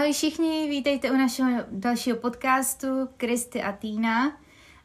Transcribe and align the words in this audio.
Ahoj 0.00 0.12
všichni, 0.12 0.68
vítejte 0.68 1.10
u 1.10 1.16
našeho 1.16 1.50
dalšího 1.70 2.16
podcastu 2.16 3.08
Kristy 3.16 3.62
a 3.62 3.72
Týna. 3.72 4.38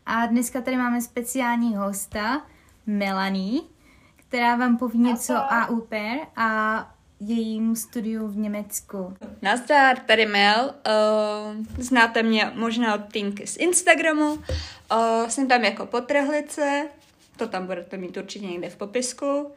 A 0.06 0.26
dneska 0.26 0.62
tady 0.62 0.78
máme 0.78 1.02
speciální 1.02 1.76
hosta, 1.76 2.42
Melanie, 2.86 3.62
která 4.16 4.56
vám 4.56 4.78
poví 4.78 5.00
něco 5.00 5.34
o 5.34 5.48
AUP 5.50 5.94
a 6.36 6.80
jejím 7.20 7.76
studiu 7.76 8.28
v 8.28 8.38
Německu. 8.38 9.14
Nazdar, 9.42 10.00
tady 10.00 10.26
Mel. 10.26 10.66
Uh, 10.66 11.66
znáte 11.78 12.24
mě 12.24 12.52
možná 12.56 12.96
od 12.96 13.02
Týnky 13.12 13.48
z 13.48 13.58
Instagramu. 13.58 14.32
Uh, 14.32 14.40
jsem 15.28 15.48
tam 15.48 15.64
jako 15.64 15.86
potrhlice, 15.86 16.90
to 17.38 17.48
tam 17.48 17.66
budete 17.66 17.98
mít 17.98 18.18
určitě 18.18 18.46
někde 18.46 18.70
v 18.70 18.76
popisku. 18.76 19.52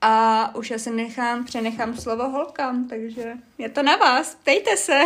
A 0.00 0.54
už 0.54 0.72
se 0.76 0.90
nechám, 0.90 1.44
přenechám 1.44 1.96
slovo 1.96 2.28
holkám, 2.28 2.88
takže 2.88 3.32
je 3.58 3.68
to 3.68 3.82
na 3.82 3.96
vás, 3.96 4.34
ptejte 4.34 4.76
se. 4.76 5.00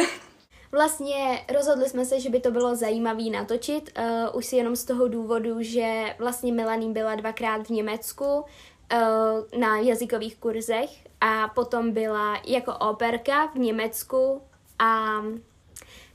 Vlastně 0.73 1.45
rozhodli 1.55 1.89
jsme 1.89 2.05
se, 2.05 2.21
že 2.21 2.31
by 2.31 2.41
to 2.41 2.51
bylo 2.51 2.77
zajímavé 2.77 3.23
natočit, 3.23 3.99
uh, 3.99 4.39
už 4.39 4.47
si 4.47 4.57
jenom 4.57 4.77
z 4.77 4.85
toho 4.85 5.09
důvodu, 5.09 5.57
že 5.63 6.15
vlastně 6.19 6.53
Melanie 6.53 6.93
byla 6.93 7.15
dvakrát 7.15 7.67
v 7.67 7.71
Německu 7.71 8.25
uh, 8.35 9.61
na 9.61 9.77
jazykových 9.77 10.37
kurzech 10.37 10.91
a 11.21 11.49
potom 11.49 11.93
byla 11.93 12.41
jako 12.47 12.75
operka 12.75 13.47
v 13.47 13.55
Německu 13.55 14.43
a 14.79 15.23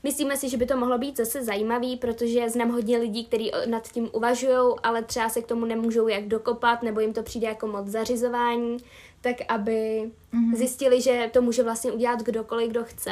Myslíme 0.02 0.36
si, 0.36 0.48
že 0.48 0.56
by 0.56 0.66
to 0.66 0.76
mohlo 0.76 0.98
být 0.98 1.16
zase 1.16 1.44
zajímavý, 1.44 1.96
protože 1.96 2.50
znám 2.50 2.70
hodně 2.70 2.98
lidí, 2.98 3.24
kteří 3.24 3.50
nad 3.66 3.88
tím 3.88 4.08
uvažují, 4.12 4.76
ale 4.82 5.02
třeba 5.02 5.28
se 5.28 5.42
k 5.42 5.46
tomu 5.46 5.64
nemůžou 5.64 6.08
jak 6.08 6.24
dokopat, 6.24 6.82
nebo 6.82 7.00
jim 7.00 7.12
to 7.12 7.22
přijde 7.22 7.48
jako 7.48 7.66
moc 7.66 7.86
zařizování, 7.86 8.76
tak 9.20 9.36
aby 9.48 10.10
mm-hmm. 10.32 10.54
zjistili, 10.54 11.02
že 11.02 11.30
to 11.32 11.42
může 11.42 11.62
vlastně 11.62 11.92
udělat 11.92 12.22
kdokoliv, 12.22 12.70
kdo 12.70 12.84
chce. 12.84 13.10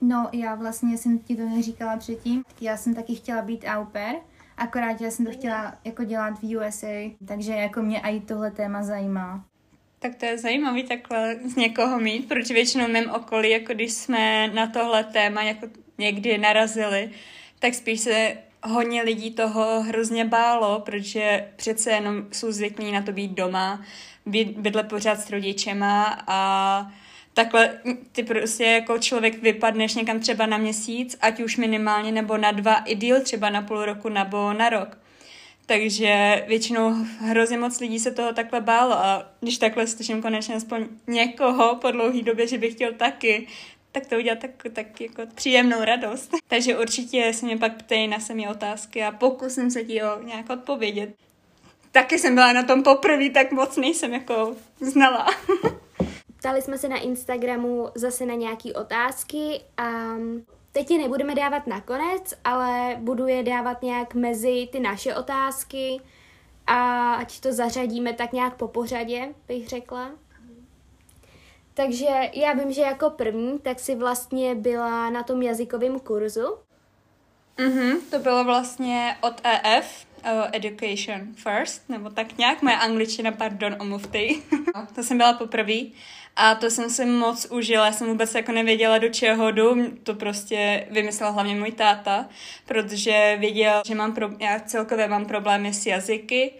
No, 0.00 0.28
já 0.32 0.54
vlastně 0.54 0.98
jsem 0.98 1.18
ti 1.18 1.36
to 1.36 1.42
neříkala 1.42 1.96
předtím. 1.96 2.44
Já 2.60 2.76
jsem 2.76 2.94
taky 2.94 3.14
chtěla 3.14 3.42
být 3.42 3.64
au 3.66 3.84
pair, 3.84 4.16
akorát 4.56 5.00
já 5.00 5.10
jsem 5.10 5.26
to 5.26 5.32
chtěla 5.32 5.74
jako 5.84 6.04
dělat 6.04 6.38
v 6.42 6.56
USA, 6.56 7.16
takže 7.28 7.52
jako 7.52 7.82
mě 7.82 8.00
i 8.00 8.20
tohle 8.20 8.50
téma 8.50 8.82
zajímá. 8.82 9.44
Tak 9.98 10.14
to 10.14 10.26
je 10.26 10.38
zajímavý 10.38 10.82
takhle 10.82 11.36
z 11.44 11.56
někoho 11.56 12.00
mít, 12.00 12.28
protože 12.28 12.54
většinou 12.54 12.88
mém 12.88 13.10
okolí, 13.10 13.50
jako 13.50 13.74
když 13.74 13.92
jsme 13.92 14.48
na 14.48 14.66
tohle 14.66 15.04
téma 15.04 15.42
jako 15.42 15.66
někdy 15.98 16.38
narazili, 16.38 17.10
tak 17.58 17.74
spíš 17.74 18.00
se 18.00 18.36
hodně 18.62 19.02
lidí 19.02 19.30
toho 19.30 19.82
hrozně 19.82 20.24
bálo, 20.24 20.80
protože 20.80 21.48
přece 21.56 21.90
jenom 21.90 22.26
jsou 22.32 22.52
zvyklí 22.52 22.92
na 22.92 23.02
to 23.02 23.12
být 23.12 23.30
doma, 23.30 23.84
bydle 24.56 24.82
pořád 24.82 25.20
s 25.20 25.30
rodičema 25.30 26.22
a 26.26 26.92
takhle 27.34 27.80
ty 28.12 28.22
prostě 28.22 28.64
jako 28.64 28.98
člověk 28.98 29.42
vypadneš 29.42 29.94
někam 29.94 30.20
třeba 30.20 30.46
na 30.46 30.58
měsíc, 30.58 31.16
ať 31.20 31.40
už 31.40 31.56
minimálně 31.56 32.12
nebo 32.12 32.36
na 32.36 32.52
dva, 32.52 32.74
i 32.74 32.94
díl 32.94 33.20
třeba 33.20 33.50
na 33.50 33.62
půl 33.62 33.84
roku 33.84 34.08
nebo 34.08 34.52
na 34.52 34.68
rok. 34.68 34.98
Takže 35.68 36.44
většinou 36.48 36.94
hrozně 37.18 37.58
moc 37.58 37.80
lidí 37.80 37.98
se 37.98 38.10
toho 38.10 38.32
takhle 38.32 38.60
bálo 38.60 38.92
a 38.92 39.32
když 39.40 39.58
takhle 39.58 39.86
slyším 39.86 40.22
konečně 40.22 40.54
aspoň 40.54 40.86
někoho 41.06 41.76
po 41.76 41.90
dlouhé 41.90 42.22
době, 42.22 42.46
že 42.46 42.58
bych 42.58 42.74
chtěl 42.74 42.92
taky, 42.92 43.46
tak 43.92 44.06
to 44.06 44.16
udělat 44.16 44.38
tak, 44.38 44.50
tak 44.72 45.00
jako 45.00 45.22
příjemnou 45.34 45.84
radost. 45.84 46.30
Takže 46.48 46.78
určitě 46.78 47.32
se 47.32 47.46
mě 47.46 47.56
pak 47.56 47.76
ptej 47.76 48.08
na 48.08 48.20
samé 48.20 48.50
otázky 48.50 49.04
a 49.04 49.12
pokusím 49.12 49.70
se 49.70 49.84
ti 49.84 50.02
o 50.02 50.22
nějak 50.22 50.50
odpovědět. 50.50 51.14
Taky 51.92 52.18
jsem 52.18 52.34
byla 52.34 52.52
na 52.52 52.62
tom 52.62 52.82
poprvé, 52.82 53.30
tak 53.30 53.52
moc 53.52 53.76
nejsem 53.76 54.12
jako 54.12 54.56
znala. 54.80 55.26
Ptali 56.38 56.62
jsme 56.62 56.78
se 56.78 56.88
na 56.88 56.98
Instagramu 56.98 57.88
zase 57.94 58.26
na 58.26 58.34
nějaké 58.34 58.72
otázky 58.72 59.60
a 59.76 60.14
Teď 60.72 60.90
je 60.90 60.98
nebudeme 60.98 61.34
dávat 61.34 61.66
nakonec, 61.66 62.34
ale 62.44 62.96
budu 62.98 63.26
je 63.26 63.42
dávat 63.42 63.82
nějak 63.82 64.14
mezi 64.14 64.68
ty 64.72 64.80
naše 64.80 65.14
otázky 65.14 66.00
a 66.66 67.12
ať 67.14 67.40
to 67.40 67.52
zařadíme 67.52 68.12
tak 68.12 68.32
nějak 68.32 68.56
po 68.56 68.68
pořadě, 68.68 69.34
bych 69.48 69.68
řekla. 69.68 70.10
Takže 71.74 72.30
já 72.32 72.52
vím, 72.52 72.72
že 72.72 72.82
jako 72.82 73.10
první, 73.10 73.58
tak 73.58 73.80
si 73.80 73.94
vlastně 73.94 74.54
byla 74.54 75.10
na 75.10 75.22
tom 75.22 75.42
jazykovém 75.42 76.00
kurzu. 76.00 76.58
Mhm, 77.58 78.00
to 78.10 78.18
bylo 78.18 78.44
vlastně 78.44 79.16
od 79.20 79.40
EF, 79.44 80.07
uh, 80.24 80.44
Education 80.52 81.34
First, 81.34 81.88
nebo 81.88 82.10
tak 82.10 82.38
nějak, 82.38 82.62
moje 82.62 82.76
angličtina, 82.76 83.32
pardon, 83.32 83.76
omluvtej. 83.80 84.42
to 84.94 85.02
jsem 85.02 85.16
byla 85.16 85.32
poprvé. 85.32 85.78
A 86.36 86.54
to 86.54 86.70
jsem 86.70 86.90
si 86.90 87.04
moc 87.04 87.46
užila, 87.50 87.86
já 87.86 87.92
jsem 87.92 88.08
vůbec 88.08 88.34
jako 88.34 88.52
nevěděla, 88.52 88.98
do 88.98 89.08
čeho 89.08 89.50
jdu, 89.50 89.76
to 90.02 90.14
prostě 90.14 90.86
vymyslel 90.90 91.32
hlavně 91.32 91.54
můj 91.54 91.72
táta, 91.72 92.28
protože 92.66 93.36
věděl, 93.40 93.82
že 93.86 93.94
mám 93.94 94.14
pro, 94.14 94.30
já 94.38 94.60
celkově 94.60 95.08
mám 95.08 95.26
problémy 95.26 95.74
s 95.74 95.86
jazyky. 95.86 96.52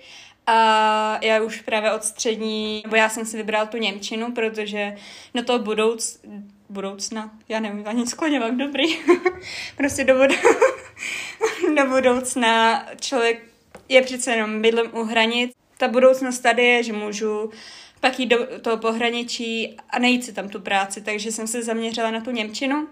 A 0.46 1.18
já 1.22 1.42
už 1.42 1.60
právě 1.60 1.92
od 1.92 2.04
střední, 2.04 2.82
nebo 2.84 2.96
já 2.96 3.08
jsem 3.08 3.26
si 3.26 3.36
vybral 3.36 3.66
tu 3.66 3.76
Němčinu, 3.76 4.32
protože 4.32 4.96
na 5.34 5.42
to 5.42 5.58
budouc, 5.58 6.20
budoucna, 6.68 7.30
já 7.48 7.60
nevím 7.60 7.88
ani 7.88 8.06
skloněvak, 8.06 8.56
dobrý, 8.56 8.84
prostě 9.76 10.04
do, 10.04 10.14
bud- 10.14 10.38
do 11.76 11.86
budoucna 11.86 12.84
člověk 13.00 13.42
je 13.88 14.02
přece 14.02 14.30
jenom 14.30 14.62
bydlem 14.62 14.86
u 14.92 15.04
hranic. 15.04 15.52
Ta 15.78 15.88
budoucnost 15.88 16.38
tady 16.38 16.64
je, 16.64 16.82
že 16.82 16.92
můžu 16.92 17.50
pak 18.00 18.20
jít 18.20 18.26
do 18.26 18.60
toho 18.60 18.76
pohraničí 18.76 19.76
a 19.90 19.98
najít 19.98 20.24
si 20.24 20.32
tam 20.32 20.48
tu 20.48 20.60
práci, 20.60 21.00
takže 21.00 21.32
jsem 21.32 21.46
se 21.46 21.62
zaměřila 21.62 22.10
na 22.10 22.20
tu 22.20 22.30
Němčinu. 22.30 22.88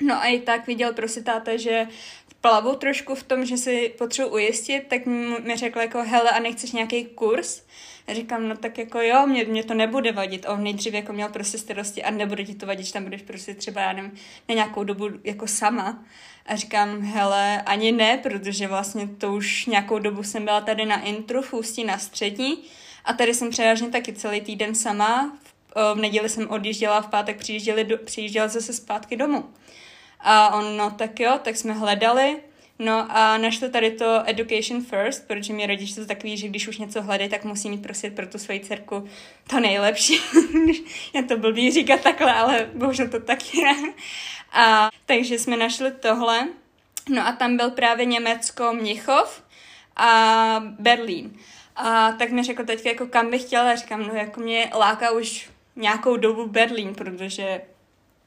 No 0.00 0.14
a 0.14 0.26
i 0.26 0.40
tak 0.40 0.66
viděl 0.66 0.92
prostě 0.92 1.20
táta, 1.20 1.56
že 1.56 1.86
plavu 2.40 2.74
trošku 2.74 3.14
v 3.14 3.22
tom, 3.22 3.44
že 3.44 3.56
si 3.56 3.94
potřebuji 3.98 4.32
ujistit, 4.32 4.80
tak 4.88 5.06
mi 5.06 5.56
řekl 5.56 5.78
jako, 5.78 6.02
hele, 6.02 6.30
a 6.30 6.38
nechceš 6.38 6.72
nějaký 6.72 7.04
kurz? 7.04 7.62
Já 8.06 8.14
říkám, 8.14 8.48
no 8.48 8.56
tak 8.56 8.78
jako 8.78 9.00
jo, 9.00 9.26
mě, 9.26 9.44
mě 9.44 9.64
to 9.64 9.74
nebude 9.74 10.12
vadit. 10.12 10.46
On 10.48 10.62
nejdřív 10.62 10.94
jako 10.94 11.12
měl 11.12 11.28
prostě 11.28 11.58
starosti 11.58 12.02
a 12.02 12.10
nebude 12.10 12.44
ti 12.44 12.54
to 12.54 12.66
vadit, 12.66 12.86
že 12.86 12.92
tam 12.92 13.04
budeš 13.04 13.22
prostě 13.22 13.54
třeba, 13.54 13.80
já 13.80 13.92
nevím, 13.92 14.12
na 14.48 14.54
nějakou 14.54 14.84
dobu 14.84 15.08
jako 15.24 15.46
sama. 15.46 16.04
A 16.46 16.56
říkám, 16.56 17.02
hele, 17.02 17.62
ani 17.62 17.92
ne, 17.92 18.18
protože 18.18 18.66
vlastně 18.66 19.08
to 19.18 19.32
už 19.32 19.66
nějakou 19.66 19.98
dobu 19.98 20.22
jsem 20.22 20.44
byla 20.44 20.60
tady 20.60 20.86
na 20.86 21.02
intru 21.02 21.42
v 21.42 21.52
Ústí 21.52 21.84
na 21.84 21.98
střední 21.98 22.58
a 23.04 23.12
tady 23.12 23.34
jsem 23.34 23.50
převážně 23.50 23.88
taky 23.88 24.12
celý 24.12 24.40
týden 24.40 24.74
sama. 24.74 25.38
V, 25.74 25.94
v 25.94 25.96
neděli 25.96 26.28
jsem 26.28 26.50
odjížděla, 26.50 27.02
v 27.02 27.08
pátek 27.08 27.36
přijížděli 27.36 27.84
do, 27.84 27.98
přijížděla 27.98 28.48
zase 28.48 28.72
zpátky 28.72 29.16
domů. 29.16 29.44
A 30.20 30.54
on, 30.58 30.76
no 30.76 30.90
tak 30.90 31.20
jo, 31.20 31.38
tak 31.42 31.56
jsme 31.56 31.72
hledali, 31.72 32.36
No 32.78 33.06
a 33.08 33.38
našli 33.38 33.70
tady 33.70 33.90
to 33.90 34.22
education 34.26 34.84
first, 34.84 35.26
protože 35.26 35.52
mi 35.52 35.66
rodiče 35.66 35.94
jsou 35.94 36.04
takový, 36.04 36.36
že 36.36 36.48
když 36.48 36.68
už 36.68 36.78
něco 36.78 37.02
hledají, 37.02 37.30
tak 37.30 37.44
musí 37.44 37.70
mít 37.70 37.82
prostě 37.82 38.10
pro 38.10 38.26
tu 38.26 38.38
svoji 38.38 38.60
dcerku 38.60 39.08
to 39.46 39.60
nejlepší. 39.60 40.20
je 41.14 41.22
to 41.22 41.36
blbý 41.36 41.70
říkat 41.70 42.00
takhle, 42.00 42.34
ale 42.34 42.70
bohužel 42.74 43.08
to 43.08 43.20
tak 43.20 43.54
je. 43.54 43.74
A 44.52 44.90
takže 45.06 45.38
jsme 45.38 45.56
našli 45.56 45.90
tohle. 45.90 46.48
No 47.08 47.26
a 47.26 47.32
tam 47.32 47.56
byl 47.56 47.70
právě 47.70 48.04
Německo, 48.04 48.72
Mnichov 48.72 49.42
a 49.96 50.62
Berlín. 50.78 51.36
A 51.76 52.12
tak 52.12 52.30
mi 52.30 52.42
řekl 52.42 52.64
teď, 52.64 52.86
jako 52.86 53.06
kam 53.06 53.30
bych 53.30 53.42
chtěla, 53.42 53.74
říkám, 53.74 54.06
no 54.06 54.14
jako 54.14 54.40
mě 54.40 54.70
láká 54.74 55.10
už 55.10 55.50
nějakou 55.76 56.16
dobu 56.16 56.46
Berlín, 56.46 56.94
protože 56.94 57.60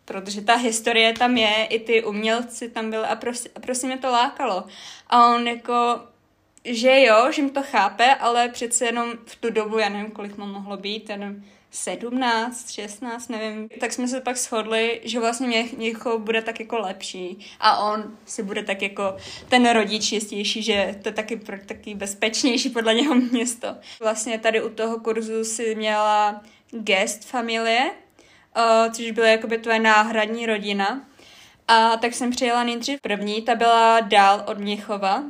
protože 0.06 0.41
ta 0.41 0.56
historie 0.56 1.13
tam 1.13 1.38
je, 1.38 1.66
i 1.66 1.79
ty 1.79 2.03
umělci 2.03 2.70
tam 2.70 2.90
byly 2.90 3.05
a 3.05 3.16
prostě, 3.16 3.49
a 3.55 3.59
prostě 3.59 3.87
mě 3.87 3.97
to 3.97 4.11
lákalo. 4.11 4.64
A 5.09 5.35
on 5.35 5.47
jako, 5.47 5.99
že 6.66 7.02
jo, 7.02 7.31
že 7.31 7.41
mi 7.41 7.49
to 7.49 7.64
chápe, 7.64 8.16
ale 8.16 8.49
přece 8.49 8.85
jenom 8.85 9.14
v 9.26 9.35
tu 9.35 9.49
dobu, 9.49 9.78
já 9.78 9.90
nevím, 9.90 10.11
kolik 10.11 10.37
mu 10.37 10.46
mohlo 10.46 10.78
být, 10.78 11.09
nevím, 11.09 11.46
17, 11.72 12.72
16, 12.72 13.29
nevím. 13.29 13.70
Tak 13.79 13.93
jsme 13.93 14.08
se 14.08 14.22
pak 14.22 14.37
shodli, 14.37 15.02
že 15.03 15.20
vlastně 15.20 15.47
mě 15.47 15.66
někoho 15.78 16.20
bude 16.20 16.41
tak 16.41 16.59
jako 16.59 16.78
lepší 16.78 17.47
a 17.59 17.78
on 17.78 18.17
si 18.26 18.43
bude 18.43 18.64
tak 18.64 18.81
jako 18.81 19.17
ten 19.49 19.70
rodič 19.70 20.11
jistější, 20.11 20.64
že 20.64 20.96
to 21.02 21.09
je 21.09 21.14
taky, 21.14 21.41
taky 21.66 21.96
bezpečnější 21.96 22.70
podle 22.70 22.93
něho 22.93 23.16
město. 23.31 23.67
Vlastně 23.99 24.40
tady 24.40 24.64
u 24.64 24.70
toho 24.70 24.99
kurzu 24.99 25.43
si 25.43 25.76
měla 25.76 26.41
guest 26.72 27.26
familie, 27.26 27.91
uh, 28.58 28.92
což 28.94 29.12
byla 29.12 29.28
jakoby 29.28 29.58
tvoje 29.58 29.80
náhradní 29.80 30.46
rodina. 30.46 31.06
A 31.68 31.98
tak 31.98 32.14
jsem 32.14 32.32
přijela 32.32 32.64
nejdřív 32.64 33.02
první, 33.02 33.42
ta 33.42 33.56
byla 33.56 34.00
dál 34.00 34.44
od 34.48 34.58
Měchova. 34.58 35.24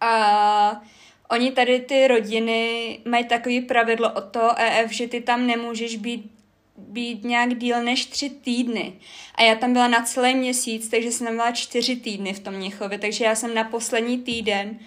A 0.00 0.82
oni 1.30 1.52
tady 1.52 1.80
ty 1.80 2.08
rodiny 2.08 2.98
mají 3.04 3.24
takový 3.24 3.60
pravidlo 3.60 4.12
o 4.12 4.20
to 4.20 4.50
EF, 4.56 4.92
že 4.92 5.08
ty 5.08 5.20
tam 5.20 5.46
nemůžeš 5.46 5.96
být 5.96 6.34
být 6.76 7.24
nějak 7.24 7.58
díl 7.58 7.82
než 7.82 8.06
tři 8.06 8.30
týdny. 8.30 8.92
A 9.34 9.42
já 9.42 9.54
tam 9.54 9.72
byla 9.72 9.88
na 9.88 10.02
celý 10.02 10.34
měsíc, 10.34 10.88
takže 10.88 11.12
jsem 11.12 11.26
tam 11.26 11.36
byla 11.36 11.50
čtyři 11.50 11.96
týdny 11.96 12.32
v 12.32 12.40
tom 12.40 12.54
Měchově, 12.54 12.98
takže 12.98 13.24
já 13.24 13.34
jsem 13.34 13.54
na 13.54 13.64
poslední 13.64 14.18
týden 14.18 14.78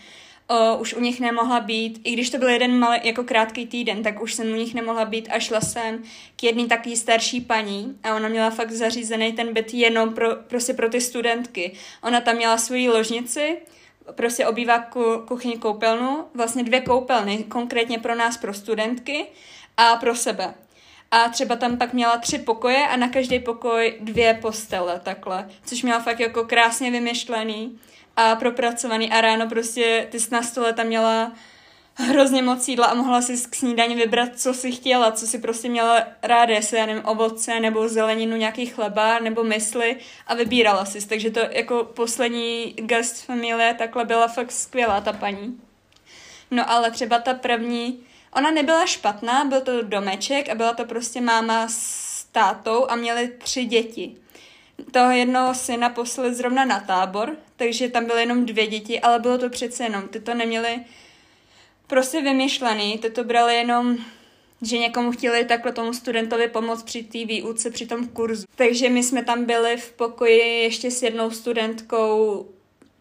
o, 0.47 0.77
už 0.77 0.93
u 0.93 0.99
nich 0.99 1.19
nemohla 1.19 1.59
být, 1.59 2.01
i 2.03 2.11
když 2.11 2.29
to 2.29 2.37
byl 2.37 2.49
jeden 2.49 2.79
malý, 2.79 2.99
jako 3.03 3.23
krátký 3.23 3.67
týden, 3.67 4.03
tak 4.03 4.21
už 4.21 4.33
jsem 4.33 4.51
u 4.51 4.55
nich 4.55 4.73
nemohla 4.73 5.05
být 5.05 5.29
a 5.31 5.39
šla 5.39 5.61
jsem 5.61 6.03
k 6.35 6.43
jedné 6.43 6.67
takové 6.67 6.95
starší 6.95 7.41
paní 7.41 7.97
a 8.03 8.15
ona 8.15 8.29
měla 8.29 8.49
fakt 8.49 8.71
zařízený 8.71 9.33
ten 9.33 9.53
byt 9.53 9.73
jenom 9.73 10.13
pro, 10.13 10.35
prostě 10.35 10.73
pro 10.73 10.89
ty 10.89 11.01
studentky. 11.01 11.71
Ona 12.03 12.21
tam 12.21 12.35
měla 12.35 12.57
svoji 12.57 12.89
ložnici, 12.89 13.57
prostě 14.15 14.47
obývá 14.47 14.79
ku, 14.79 15.03
kuchyni 15.27 15.57
koupelnu, 15.57 16.25
vlastně 16.33 16.63
dvě 16.63 16.81
koupelny, 16.81 17.37
konkrétně 17.37 17.99
pro 17.99 18.15
nás, 18.15 18.37
pro 18.37 18.53
studentky 18.53 19.25
a 19.77 19.95
pro 19.95 20.15
sebe. 20.15 20.53
A 21.11 21.29
třeba 21.29 21.55
tam 21.55 21.77
pak 21.77 21.93
měla 21.93 22.17
tři 22.17 22.37
pokoje 22.37 22.87
a 22.87 22.97
na 22.97 23.07
každý 23.07 23.39
pokoj 23.39 23.95
dvě 23.99 24.33
postele, 24.33 25.01
takhle. 25.03 25.49
Což 25.65 25.83
měla 25.83 25.99
fakt 25.99 26.19
jako 26.19 26.43
krásně 26.43 26.91
vymyšlený 26.91 27.79
a 28.17 28.35
propracovaný 28.35 29.11
a 29.11 29.21
ráno 29.21 29.49
prostě 29.49 30.07
ty 30.11 30.19
jsi 30.19 30.33
na 30.33 30.41
stole 30.41 30.73
tam 30.73 30.87
měla 30.87 31.31
hrozně 31.97 32.43
moc 32.43 32.67
jídla 32.67 32.85
a 32.85 32.93
mohla 32.93 33.21
si 33.21 33.37
k 33.49 33.55
snídani 33.55 33.95
vybrat, 33.95 34.29
co 34.35 34.53
si 34.53 34.71
chtěla, 34.71 35.11
co 35.11 35.27
si 35.27 35.39
prostě 35.39 35.69
měla 35.69 36.03
ráda, 36.23 36.53
jestli 36.53 36.77
já 36.77 36.85
nevím, 36.85 37.05
ovoce 37.05 37.59
nebo 37.59 37.89
zeleninu, 37.89 38.37
nějaký 38.37 38.65
chleba 38.65 39.19
nebo 39.19 39.43
mysli 39.43 39.97
a 40.27 40.35
vybírala 40.35 40.85
si. 40.85 41.07
Takže 41.07 41.31
to 41.31 41.39
jako 41.39 41.83
poslední 41.83 42.73
guest 42.77 43.25
familie 43.25 43.73
takhle 43.73 44.05
byla 44.05 44.27
fakt 44.27 44.51
skvělá 44.51 45.01
ta 45.01 45.13
paní. 45.13 45.61
No 46.51 46.71
ale 46.71 46.91
třeba 46.91 47.19
ta 47.19 47.33
první, 47.33 47.99
ona 48.33 48.51
nebyla 48.51 48.85
špatná, 48.85 49.45
byl 49.45 49.61
to 49.61 49.81
domeček 49.81 50.49
a 50.49 50.55
byla 50.55 50.73
to 50.73 50.85
prostě 50.85 51.21
máma 51.21 51.67
s 51.67 52.23
tátou 52.31 52.85
a 52.89 52.95
měli 52.95 53.27
tři 53.27 53.65
děti. 53.65 54.15
Toho 54.91 55.11
jednoho 55.11 55.53
syna 55.53 55.89
poslali 55.89 56.33
zrovna 56.33 56.65
na 56.65 56.79
tábor, 56.79 57.35
takže 57.57 57.89
tam 57.89 58.05
byly 58.05 58.21
jenom 58.21 58.45
dvě 58.45 58.67
děti, 58.67 58.99
ale 58.99 59.19
bylo 59.19 59.37
to 59.37 59.49
přece 59.49 59.83
jenom, 59.83 60.07
ty 60.07 60.19
to 60.19 60.33
neměli 60.33 60.79
prostě 61.87 62.21
vymyšlený, 62.21 62.97
ty 62.97 63.09
to 63.09 63.23
brali 63.23 63.55
jenom 63.55 63.97
že 64.61 64.77
někomu 64.77 65.11
chtěli 65.11 65.45
takhle 65.45 65.71
tomu 65.71 65.93
studentovi 65.93 66.47
pomoct 66.47 66.83
při 66.83 67.03
té 67.03 67.25
výuce, 67.25 67.71
při 67.71 67.87
tom 67.87 68.07
kurzu. 68.07 68.45
Takže 68.55 68.89
my 68.89 69.03
jsme 69.03 69.23
tam 69.23 69.45
byli 69.45 69.77
v 69.77 69.91
pokoji 69.91 70.63
ještě 70.63 70.91
s 70.91 71.03
jednou 71.03 71.31
studentkou 71.31 72.45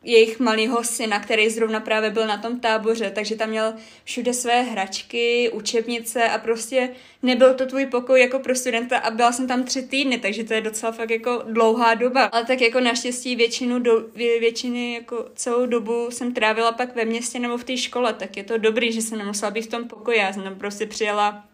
jejich 0.06 0.41
malého 0.41 0.85
syna, 0.85 1.20
který 1.20 1.50
zrovna 1.50 1.81
právě 1.81 2.11
byl 2.11 2.26
na 2.26 2.38
tom 2.38 2.61
táboře, 2.61 3.11
takže 3.14 3.37
tam 3.37 3.49
měl 3.49 3.75
všude 4.05 4.35
své 4.35 4.62
hračky, 4.62 5.50
učebnice 5.53 6.29
a 6.29 6.38
prostě 6.38 6.91
nebyl 7.23 7.55
to 7.55 7.67
tvůj 7.67 7.87
pokoj 7.87 8.20
jako 8.20 8.38
pro 8.38 8.55
studenta 8.55 8.99
a 8.99 9.11
byla 9.11 9.32
jsem 9.32 9.47
tam 9.47 9.64
tři 9.64 9.82
týdny, 9.82 10.19
takže 10.19 10.44
to 10.44 10.55
je 10.55 10.61
docela 10.61 10.93
fakt 10.93 11.11
jako 11.11 11.43
dlouhá 11.47 11.94
doba. 11.94 12.25
Ale 12.25 12.44
tak 12.44 12.61
jako 12.61 12.81
naštěstí 12.81 13.37
většinu 13.37 13.79
do, 13.79 14.05
většiny 14.14 14.94
jako 14.94 15.26
celou 15.35 15.67
dobu 15.67 16.11
jsem 16.11 16.35
trávila 16.35 16.73
pak 16.73 16.94
ve 16.94 17.05
městě 17.05 17.38
nebo 17.38 17.59
v 17.59 17.64
té 17.64 17.76
škole, 17.76 18.12
tak 18.12 18.37
je 18.37 18.44
to 18.44 18.59
dobrý, 18.59 18.93
že 18.93 19.02
jsem 19.02 19.19
nemusela 19.19 19.50
být 19.50 19.67
v 19.67 19.70
tom 19.70 19.88
pokoji. 19.88 20.19
Já 20.19 20.32
jsem 20.32 20.43
tam 20.43 20.55
prostě 20.55 20.87
přijela 20.87 21.44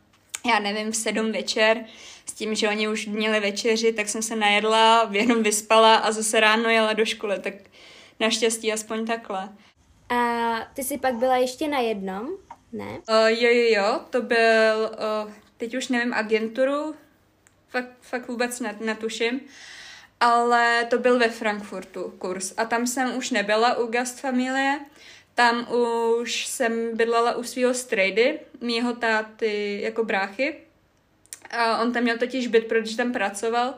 já 0.46 0.58
nevím, 0.58 0.92
v 0.92 0.96
sedm 0.96 1.32
večer, 1.32 1.84
s 2.26 2.32
tím, 2.32 2.54
že 2.54 2.68
oni 2.68 2.88
už 2.88 3.06
měli 3.06 3.40
večeři, 3.40 3.92
tak 3.92 4.08
jsem 4.08 4.22
se 4.22 4.36
najedla, 4.36 5.08
jenom 5.10 5.42
vyspala 5.42 5.96
a 5.96 6.12
zase 6.12 6.40
ráno 6.40 6.68
jela 6.68 6.92
do 6.92 7.04
školy, 7.04 7.38
tak 7.38 7.54
Naštěstí 8.20 8.72
aspoň 8.72 9.06
takhle. 9.06 9.48
A 10.08 10.60
ty 10.74 10.84
jsi 10.84 10.98
pak 10.98 11.14
byla 11.14 11.36
ještě 11.36 11.68
na 11.68 11.78
jednom, 11.78 12.28
ne? 12.72 12.90
Uh, 12.90 13.26
jo, 13.26 13.50
jo, 13.50 13.82
jo, 13.82 14.00
to 14.10 14.22
byl, 14.22 14.90
uh, 15.24 15.32
teď 15.56 15.76
už 15.76 15.88
nevím, 15.88 16.14
agenturu, 16.14 16.94
fakt, 17.68 17.90
fakt 18.00 18.28
vůbec 18.28 18.60
net, 18.60 18.80
netuším, 18.80 19.40
ale 20.20 20.86
to 20.90 20.98
byl 20.98 21.18
ve 21.18 21.28
Frankfurtu 21.28 22.14
kurz 22.18 22.54
a 22.56 22.64
tam 22.64 22.86
jsem 22.86 23.16
už 23.16 23.30
nebyla 23.30 23.76
u 23.76 23.86
Gastfamilie, 23.86 24.80
tam 25.34 25.66
už 25.72 26.46
jsem 26.46 26.96
bydlela 26.96 27.36
u 27.36 27.42
svého 27.42 27.74
strejdy, 27.74 28.40
mýho 28.60 28.92
táty 28.92 29.80
jako 29.82 30.04
bráchy. 30.04 30.56
A 31.50 31.82
on 31.82 31.92
tam 31.92 32.02
měl 32.02 32.18
totiž 32.18 32.46
byt, 32.46 32.66
protože 32.66 32.96
tam 32.96 33.12
pracoval 33.12 33.74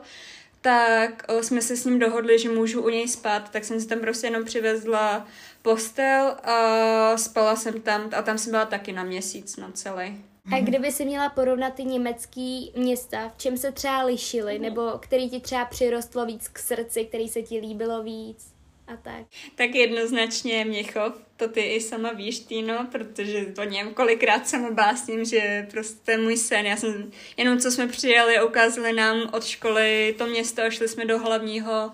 tak 0.65 1.23
o, 1.27 1.43
jsme 1.43 1.61
se 1.61 1.77
s 1.77 1.85
ním 1.85 1.99
dohodli, 1.99 2.39
že 2.39 2.49
můžu 2.49 2.81
u 2.81 2.89
něj 2.89 3.07
spát, 3.07 3.51
tak 3.51 3.63
jsem 3.63 3.81
si 3.81 3.87
tam 3.87 3.99
prostě 3.99 4.27
jenom 4.27 4.45
přivezla 4.45 5.27
postel 5.61 6.37
a 6.43 7.17
spala 7.17 7.55
jsem 7.55 7.81
tam 7.81 8.09
a 8.17 8.21
tam 8.21 8.37
jsem 8.37 8.51
byla 8.51 8.65
taky 8.65 8.93
na 8.93 9.03
měsíc, 9.03 9.57
no 9.57 9.71
celý. 9.71 10.23
A 10.51 10.61
kdyby 10.61 10.91
si 10.91 11.05
měla 11.05 11.29
porovnat 11.29 11.73
ty 11.73 11.83
německý 11.83 12.71
města, 12.77 13.29
v 13.29 13.37
čem 13.37 13.57
se 13.57 13.71
třeba 13.71 14.03
lišily, 14.03 14.59
nebo 14.59 14.91
který 14.99 15.29
ti 15.29 15.39
třeba 15.39 15.65
přirostlo 15.65 16.25
víc 16.25 16.47
k 16.47 16.59
srdci, 16.59 17.05
který 17.05 17.29
se 17.29 17.41
ti 17.41 17.59
líbilo 17.59 18.03
víc? 18.03 18.54
A 18.87 18.97
tak. 18.97 19.25
Tak 19.55 19.75
jednoznačně 19.75 20.65
Měchov, 20.65 21.13
to 21.37 21.47
ty 21.47 21.61
i 21.61 21.81
sama 21.81 22.11
víš, 22.11 22.39
Týno, 22.39 22.87
protože 22.91 23.53
o 23.57 23.63
něm 23.63 23.93
kolikrát 23.93 24.47
jsem 24.47 24.75
básním, 24.75 25.25
že 25.25 25.67
prostě 25.71 26.11
je 26.11 26.17
můj 26.17 26.37
sen. 26.37 26.65
Já 26.65 26.77
jsem, 26.77 27.11
jenom 27.37 27.59
co 27.59 27.71
jsme 27.71 27.87
přijeli, 27.87 28.43
ukázali 28.43 28.93
nám 28.93 29.29
od 29.33 29.43
školy 29.43 30.15
to 30.17 30.27
město 30.27 30.61
a 30.61 30.69
šli 30.69 30.87
jsme 30.87 31.05
do 31.05 31.19
hlavního 31.19 31.91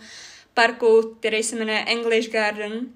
parku, 0.54 1.16
který 1.20 1.44
se 1.44 1.56
jmenuje 1.56 1.86
English 1.88 2.30
Garden 2.30 2.88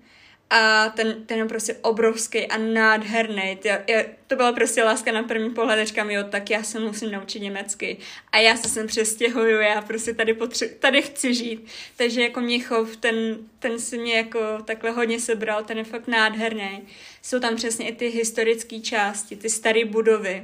a 0.49 0.89
ten, 0.89 1.25
ten 1.25 1.37
je 1.37 1.45
prostě 1.45 1.75
obrovský 1.81 2.47
a 2.47 2.57
nádherný. 2.57 3.57
To, 3.61 3.67
je, 3.67 4.15
to 4.27 4.35
byla 4.35 4.53
prostě 4.53 4.83
láska 4.83 5.11
na 5.11 5.23
první 5.23 5.49
pohled, 5.49 5.87
říkám, 5.87 6.11
jo, 6.11 6.23
tak 6.29 6.49
já 6.49 6.63
se 6.63 6.79
musím 6.79 7.11
naučit 7.11 7.39
německy. 7.39 7.97
A 8.31 8.37
já 8.37 8.57
se 8.57 8.69
sem 8.69 8.87
přestěhuju, 8.87 9.59
já 9.59 9.81
prostě 9.81 10.13
tady, 10.13 10.33
potře- 10.33 10.69
tady 10.79 11.01
chci 11.01 11.33
žít. 11.33 11.67
Takže 11.95 12.21
jako 12.21 12.41
Měchov, 12.41 12.97
ten, 12.97 13.37
ten 13.59 13.79
si 13.79 13.97
mě 13.97 14.17
jako 14.17 14.39
takhle 14.65 14.91
hodně 14.91 15.19
sebral, 15.19 15.63
ten 15.63 15.77
je 15.77 15.83
fakt 15.83 16.07
nádherný. 16.07 16.87
Jsou 17.21 17.39
tam 17.39 17.55
přesně 17.55 17.89
i 17.89 17.95
ty 17.95 18.07
historické 18.07 18.79
části, 18.79 19.35
ty 19.35 19.49
staré 19.49 19.85
budovy. 19.85 20.43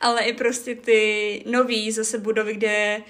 Ale 0.00 0.24
i 0.24 0.32
prostě 0.32 0.74
ty 0.74 1.42
nové 1.46 1.92
zase 1.92 2.18
budovy, 2.18 2.54
kde 2.54 3.02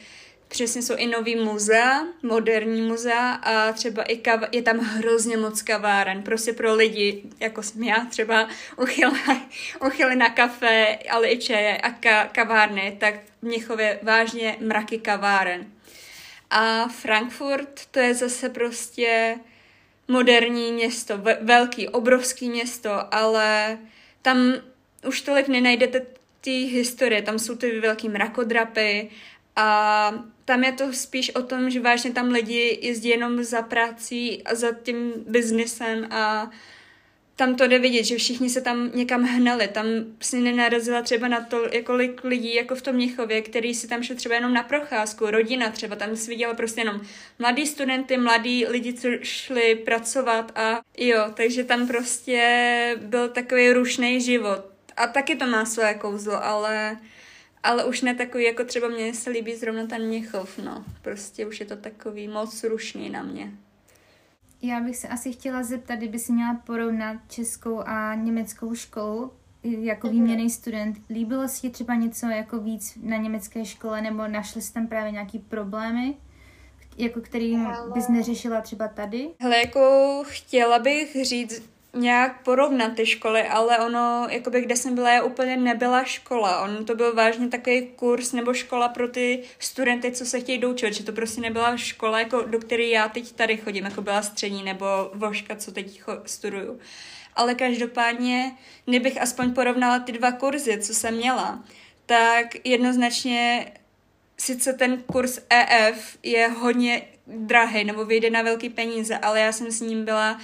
Přesně 0.49 0.82
jsou 0.82 0.96
i 0.96 1.06
nový 1.06 1.37
muzea, 1.37 2.06
moderní 2.23 2.82
muzea 2.82 3.32
a 3.32 3.73
třeba 3.73 4.02
i 4.02 4.17
kav, 4.17 4.41
je 4.52 4.62
tam 4.62 4.79
hrozně 4.79 5.37
moc 5.37 5.62
kaváren, 5.62 6.23
prostě 6.23 6.52
pro 6.52 6.75
lidi, 6.75 7.23
jako 7.41 7.62
jsem 7.62 7.82
já 7.82 8.05
třeba 8.11 8.49
uchyla, 8.76 9.12
uchyli 9.87 10.17
na 10.17 10.29
kafe, 10.29 10.99
ale 11.11 11.31
i 11.31 11.38
čaje 11.38 11.79
a 11.79 11.91
ka, 11.91 12.26
kavárny, 12.26 12.96
tak 13.00 13.14
v 13.14 13.43
Mnichově 13.43 13.99
vážně 14.02 14.56
mraky 14.61 14.99
kaváren. 14.99 15.67
A 16.50 16.88
Frankfurt, 16.88 17.81
to 17.90 17.99
je 17.99 18.14
zase 18.14 18.49
prostě 18.49 19.38
moderní 20.09 20.73
město, 20.73 21.21
velký, 21.40 21.88
obrovský 21.88 22.49
město, 22.49 23.14
ale 23.14 23.78
tam 24.23 24.54
už 25.07 25.21
tolik 25.21 25.49
nenajdete 25.49 26.07
ty 26.40 26.50
historie, 26.50 27.23
tam 27.23 27.38
jsou 27.38 27.57
ty 27.57 27.80
velký 27.80 28.09
mrakodrapy 28.09 29.11
a 29.56 30.14
tam 30.44 30.64
je 30.64 30.73
to 30.73 30.92
spíš 30.92 31.34
o 31.34 31.42
tom, 31.42 31.70
že 31.70 31.80
vážně 31.80 32.12
tam 32.12 32.28
lidi 32.28 32.78
jezdí 32.82 33.08
jenom 33.08 33.44
za 33.44 33.62
prací 33.62 34.42
a 34.42 34.54
za 34.54 34.73
tím 34.73 35.12
biznesem 35.28 36.06
a 36.11 36.50
tam 37.37 37.54
to 37.54 37.66
jde 37.66 37.78
vidět, 37.78 38.04
že 38.04 38.16
všichni 38.16 38.50
se 38.50 38.61
tam 38.61 38.90
někam 38.94 39.23
hnali. 39.23 39.68
Tam 39.68 39.87
si 40.20 40.40
nenarazila 40.40 41.02
třeba 41.02 41.28
na 41.28 41.40
to, 41.40 41.62
kolik 41.84 42.25
lidí 42.25 42.54
jako 42.54 42.75
v 42.75 42.82
tom 42.82 42.94
Měchově, 42.94 43.42
který 43.42 43.75
si 43.75 43.88
tam 43.88 44.02
šel 44.02 44.16
třeba 44.16 44.34
jenom 44.34 44.54
na 44.54 44.62
procházku, 44.62 45.30
rodina 45.30 45.70
třeba, 45.70 45.96
tam 45.96 46.16
si 46.16 46.30
viděla 46.30 46.54
prostě 46.54 46.80
jenom 46.80 47.00
mladí 47.38 47.66
studenty, 47.66 48.16
mladí 48.16 48.66
lidi, 48.66 48.92
co 48.92 49.08
šli 49.23 49.75
pracovat 49.75 50.52
a 50.58 50.80
jo, 50.99 51.25
takže 51.34 51.64
tam 51.64 51.87
prostě 51.87 52.96
byl 53.00 53.28
takový 53.28 53.73
rušný 53.73 54.20
život. 54.20 54.64
A 54.96 55.06
taky 55.06 55.37
to 55.37 55.46
má 55.46 55.64
své 55.64 55.94
kouzlo, 55.94 56.44
ale 56.44 56.99
ale 57.64 57.85
už 57.85 58.02
ne 58.02 58.14
takový, 58.14 58.44
jako 58.44 58.64
třeba 58.64 58.88
mě 58.88 59.14
se 59.14 59.30
líbí 59.30 59.56
zrovna 59.56 59.87
ten 59.87 60.06
Měchov, 60.06 60.59
no. 60.59 60.85
Prostě 61.02 61.47
už 61.47 61.61
je 61.61 61.66
to 61.66 61.76
takový 61.76 62.28
moc 62.28 62.64
rušný 62.64 63.11
na 63.11 63.23
mě. 63.23 63.52
Já 64.62 64.80
bych 64.80 64.97
se 64.97 65.09
asi 65.09 65.33
chtěla 65.33 65.62
zeptat, 65.62 65.94
kdyby 65.94 66.18
si 66.18 66.33
měla 66.33 66.54
porovnat 66.66 67.16
českou 67.28 67.80
a 67.87 68.14
německou 68.14 68.75
školu 68.75 69.33
jako 69.62 70.06
mhm. 70.06 70.16
výměný 70.16 70.50
student. 70.50 70.97
Líbilo 71.11 71.49
si 71.49 71.61
ti 71.61 71.71
třeba 71.71 71.94
něco 71.94 72.26
jako 72.26 72.59
víc 72.59 72.99
na 73.02 73.16
německé 73.16 73.64
škole, 73.64 74.00
nebo 74.00 74.26
našli 74.28 74.62
jsi 74.62 74.73
tam 74.73 74.87
právě 74.87 75.12
nějaký 75.12 75.38
problémy, 75.38 76.14
jako 76.99 77.21
který 77.21 77.59
bys 77.94 78.09
neřešila 78.09 78.61
třeba 78.61 78.88
tady? 78.88 79.30
Hele, 79.40 79.59
jako 79.59 80.23
chtěla 80.26 80.78
bych 80.78 81.16
říct, 81.25 81.62
nějak 81.95 82.43
porovnat 82.43 82.95
ty 82.95 83.07
školy, 83.07 83.43
ale 83.43 83.79
ono, 83.79 84.27
jakoby 84.31 84.61
kde 84.61 84.77
jsem 84.77 84.95
byla, 84.95 85.11
je 85.11 85.23
úplně 85.23 85.57
nebyla 85.57 86.05
škola. 86.05 86.61
On 86.65 86.85
to 86.85 86.95
byl 86.95 87.15
vážně 87.15 87.49
takový 87.49 87.87
kurz 87.87 88.33
nebo 88.33 88.55
škola 88.55 88.89
pro 88.89 89.09
ty 89.09 89.43
studenty, 89.59 90.13
co 90.13 90.25
se 90.25 90.41
chtějí 90.41 90.59
doučit, 90.59 90.95
že 90.95 91.05
to 91.05 91.13
prostě 91.13 91.41
nebyla 91.41 91.77
škola, 91.77 92.19
jako 92.19 92.43
do 92.43 92.59
které 92.59 92.85
já 92.85 93.09
teď 93.09 93.33
tady 93.33 93.57
chodím, 93.57 93.85
jako 93.85 94.03
byla 94.03 94.23
střední 94.23 94.63
nebo 94.63 94.87
voška, 95.15 95.57
co 95.57 95.73
teď 95.73 96.01
cho- 96.01 96.23
studuju. 96.25 96.79
Ale 97.37 97.55
každopádně, 97.55 98.57
kdybych 98.85 99.23
aspoň 99.23 99.55
porovnala 99.55 99.99
ty 99.99 100.13
dva 100.13 100.33
kurzy, 100.33 100.79
co 100.79 100.95
jsem 100.95 101.15
měla, 101.15 101.65
tak 102.07 102.47
jednoznačně 102.65 103.73
sice 104.37 104.73
ten 104.73 105.03
kurz 105.03 105.39
EF 105.51 106.19
je 106.23 106.49
hodně 106.49 107.03
drahý 107.27 107.85
nebo 107.85 108.05
vyjde 108.05 108.31
na 108.31 108.43
velký 108.43 108.69
peníze, 108.69 109.19
ale 109.19 109.41
já 109.41 109.53
jsem 109.53 109.71
s 109.71 109.81
ním 109.81 110.05
byla 110.05 110.41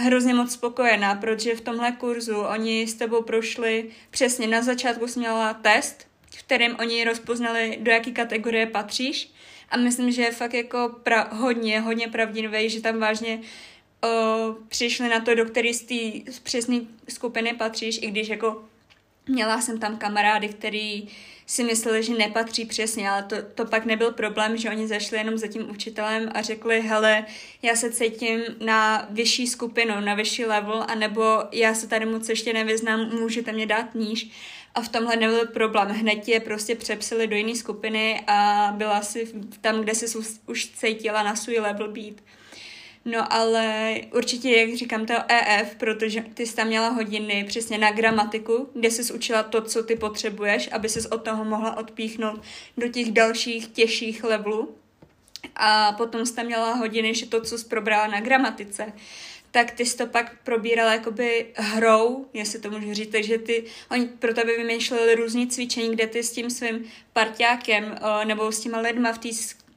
hrozně 0.00 0.34
moc 0.34 0.52
spokojená, 0.52 1.14
protože 1.14 1.54
v 1.54 1.60
tomhle 1.60 1.92
kurzu 1.92 2.36
oni 2.36 2.86
s 2.86 2.94
tebou 2.94 3.22
prošli 3.22 3.90
přesně 4.10 4.46
na 4.46 4.62
začátku 4.62 5.08
jsi 5.08 5.18
měla 5.18 5.54
test, 5.54 6.06
v 6.36 6.42
kterém 6.42 6.76
oni 6.80 7.04
rozpoznali, 7.04 7.78
do 7.80 7.90
jaké 7.90 8.10
kategorie 8.10 8.66
patříš. 8.66 9.30
A 9.70 9.76
myslím, 9.76 10.12
že 10.12 10.22
je 10.22 10.32
fakt 10.32 10.54
jako 10.54 10.78
pra- 11.04 11.36
hodně, 11.36 11.80
hodně 11.80 12.08
pravdivý, 12.08 12.70
že 12.70 12.80
tam 12.80 12.98
vážně 12.98 13.40
o, 14.04 14.08
přišli 14.68 15.08
na 15.08 15.20
to, 15.20 15.34
do 15.34 15.44
které 15.44 15.74
z 15.74 15.82
té 15.82 16.30
přesné 16.42 16.80
skupiny 17.08 17.52
patříš, 17.52 17.98
i 18.02 18.10
když 18.10 18.28
jako 18.28 18.64
měla 19.28 19.60
jsem 19.60 19.78
tam 19.78 19.96
kamarády, 19.96 20.48
který 20.48 21.08
si 21.48 21.64
mysleli, 21.64 22.02
že 22.02 22.14
nepatří 22.14 22.64
přesně, 22.64 23.10
ale 23.10 23.22
to, 23.22 23.36
to 23.54 23.64
pak 23.64 23.84
nebyl 23.84 24.12
problém, 24.12 24.56
že 24.56 24.70
oni 24.70 24.88
zašli 24.88 25.18
jenom 25.18 25.38
za 25.38 25.46
tím 25.46 25.70
učitelem 25.70 26.30
a 26.34 26.42
řekli, 26.42 26.80
hele, 26.80 27.26
já 27.62 27.76
se 27.76 27.92
cítím 27.92 28.40
na 28.64 29.06
vyšší 29.10 29.46
skupinu, 29.46 30.00
na 30.00 30.14
vyšší 30.14 30.44
level, 30.44 30.84
anebo 30.88 31.22
já 31.52 31.74
se 31.74 31.88
tady 31.88 32.06
moc 32.06 32.28
ještě 32.28 32.52
nevyznám, 32.52 33.10
můžete 33.20 33.52
mě 33.52 33.66
dát 33.66 33.94
níž. 33.94 34.30
A 34.74 34.80
v 34.80 34.88
tomhle 34.88 35.16
nebyl 35.16 35.46
problém. 35.46 35.88
Hned 35.88 36.28
je 36.28 36.40
prostě 36.40 36.74
přepsali 36.74 37.26
do 37.26 37.36
jiné 37.36 37.54
skupiny 37.54 38.24
a 38.26 38.68
byla 38.76 39.02
si 39.02 39.32
tam, 39.60 39.80
kde 39.80 39.94
jsi 39.94 40.18
už 40.46 40.66
cítila 40.66 41.22
na 41.22 41.36
svůj 41.36 41.58
level 41.58 41.88
být. 41.88 42.22
No 43.10 43.32
ale 43.32 43.94
určitě, 44.14 44.50
jak 44.50 44.74
říkám, 44.74 45.06
to 45.06 45.14
EF, 45.28 45.74
protože 45.74 46.24
ty 46.34 46.46
jsi 46.46 46.56
tam 46.56 46.66
měla 46.66 46.88
hodiny 46.88 47.44
přesně 47.48 47.78
na 47.78 47.92
gramatiku, 47.92 48.68
kde 48.74 48.90
jsi 48.90 49.12
učila 49.12 49.42
to, 49.42 49.62
co 49.62 49.82
ty 49.82 49.96
potřebuješ, 49.96 50.68
aby 50.72 50.88
ses 50.88 51.06
od 51.06 51.24
toho 51.24 51.44
mohla 51.44 51.76
odpíchnout 51.76 52.42
do 52.76 52.88
těch 52.88 53.12
dalších 53.12 53.68
těžších 53.68 54.24
levelů. 54.24 54.74
A 55.56 55.92
potom 55.92 56.26
jsi 56.26 56.34
tam 56.34 56.46
měla 56.46 56.74
hodiny, 56.74 57.14
že 57.14 57.26
to, 57.26 57.40
co 57.40 57.58
jsi 57.58 57.66
probrala 57.66 58.06
na 58.06 58.20
gramatice, 58.20 58.92
tak 59.50 59.70
ty 59.70 59.86
jsi 59.86 59.96
to 59.96 60.06
pak 60.06 60.42
probírala 60.44 60.92
jakoby 60.92 61.46
hrou, 61.54 62.26
jestli 62.34 62.58
to 62.58 62.70
můžu 62.70 62.94
říct, 62.94 63.12
takže 63.12 63.38
ty, 63.38 63.64
oni 63.90 64.06
pro 64.06 64.34
tebe 64.34 64.56
vymýšleli 64.56 65.14
různý 65.14 65.48
cvičení, 65.48 65.90
kde 65.90 66.06
ty 66.06 66.22
s 66.22 66.32
tím 66.32 66.50
svým 66.50 66.84
parťákem 67.12 67.98
nebo 68.24 68.52
s 68.52 68.60
těma 68.60 68.80
lidma 68.80 69.12
v 69.12 69.18
té 69.18 69.28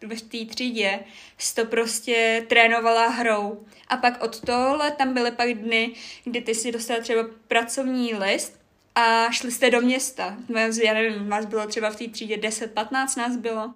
v 0.01 0.21
té 0.21 0.53
třídě 0.53 0.99
jsi 1.37 1.55
to 1.55 1.65
prostě 1.65 2.45
trénovala 2.49 3.07
hrou. 3.07 3.65
A 3.87 3.97
pak 3.97 4.23
od 4.23 4.39
tohle 4.39 4.91
tam 4.91 5.13
byly 5.13 5.31
pak 5.31 5.53
dny, 5.53 5.91
kdy 6.23 6.41
ty 6.41 6.55
si 6.55 6.71
dostala 6.71 6.99
třeba 6.99 7.25
pracovní 7.47 8.13
list 8.13 8.59
a 8.95 9.31
šli 9.31 9.51
jste 9.51 9.69
do 9.69 9.81
města. 9.81 10.37
Já 10.83 10.93
nevím, 10.93 11.29
vás 11.29 11.45
bylo 11.45 11.67
třeba 11.67 11.89
v 11.89 11.95
té 11.95 12.07
třídě 12.07 12.37
10-15 12.37 13.17
nás 13.17 13.35
bylo. 13.35 13.73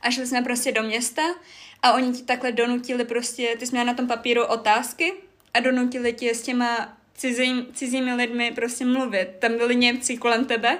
A 0.00 0.10
šli 0.10 0.26
jsme 0.26 0.42
prostě 0.42 0.72
do 0.72 0.82
města 0.82 1.22
a 1.82 1.92
oni 1.92 2.12
ti 2.12 2.22
takhle 2.22 2.52
donutili 2.52 3.04
prostě, 3.04 3.56
ty 3.58 3.66
jsi 3.66 3.72
měla 3.72 3.84
na 3.84 3.94
tom 3.94 4.06
papíru 4.06 4.44
otázky 4.44 5.12
a 5.54 5.60
donutili 5.60 6.12
tě 6.12 6.34
s 6.34 6.42
těma 6.42 6.98
cizí, 7.14 7.66
cizími 7.72 8.14
lidmi 8.14 8.52
prostě 8.54 8.84
mluvit. 8.84 9.28
Tam 9.38 9.56
byli 9.56 9.76
Němci 9.76 10.16
kolem 10.16 10.44
tebe 10.44 10.78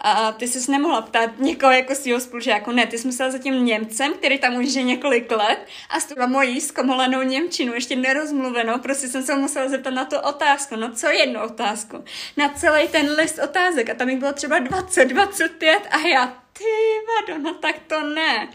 a 0.00 0.32
ty 0.32 0.48
jsi 0.48 0.70
nemohla 0.70 1.02
ptát 1.02 1.38
někoho 1.38 1.72
jako 1.72 1.94
svého 1.94 2.20
spolužáku. 2.20 2.72
Ne, 2.72 2.86
ty 2.86 2.98
jsi 2.98 3.06
musela 3.06 3.30
za 3.30 3.38
tím 3.38 3.64
Němcem, 3.64 4.12
který 4.12 4.38
tam 4.38 4.56
už 4.56 4.74
je 4.74 4.82
několik 4.82 5.30
let 5.30 5.66
a 5.90 6.00
s 6.00 6.14
mojí 6.26 6.60
zkomolenou 6.60 7.22
Němčinu, 7.22 7.74
ještě 7.74 7.96
nerozmluvenou, 7.96 8.78
prostě 8.78 9.08
jsem 9.08 9.22
se 9.22 9.36
musela 9.36 9.68
zeptat 9.68 9.90
na 9.90 10.04
tu 10.04 10.16
otázku. 10.16 10.76
No 10.76 10.92
co 10.92 11.06
jednu 11.06 11.42
otázku? 11.42 12.04
Na 12.36 12.48
celý 12.48 12.88
ten 12.88 13.10
list 13.10 13.38
otázek 13.44 13.90
a 13.90 13.94
tam 13.94 14.08
jich 14.08 14.18
bylo 14.18 14.32
třeba 14.32 14.58
20, 14.58 15.04
25 15.04 15.82
a 15.90 15.98
já, 15.98 16.26
ty 16.52 16.64
vado, 17.08 17.42
no 17.42 17.54
tak 17.54 17.76
to 17.86 18.00
ne. 18.00 18.48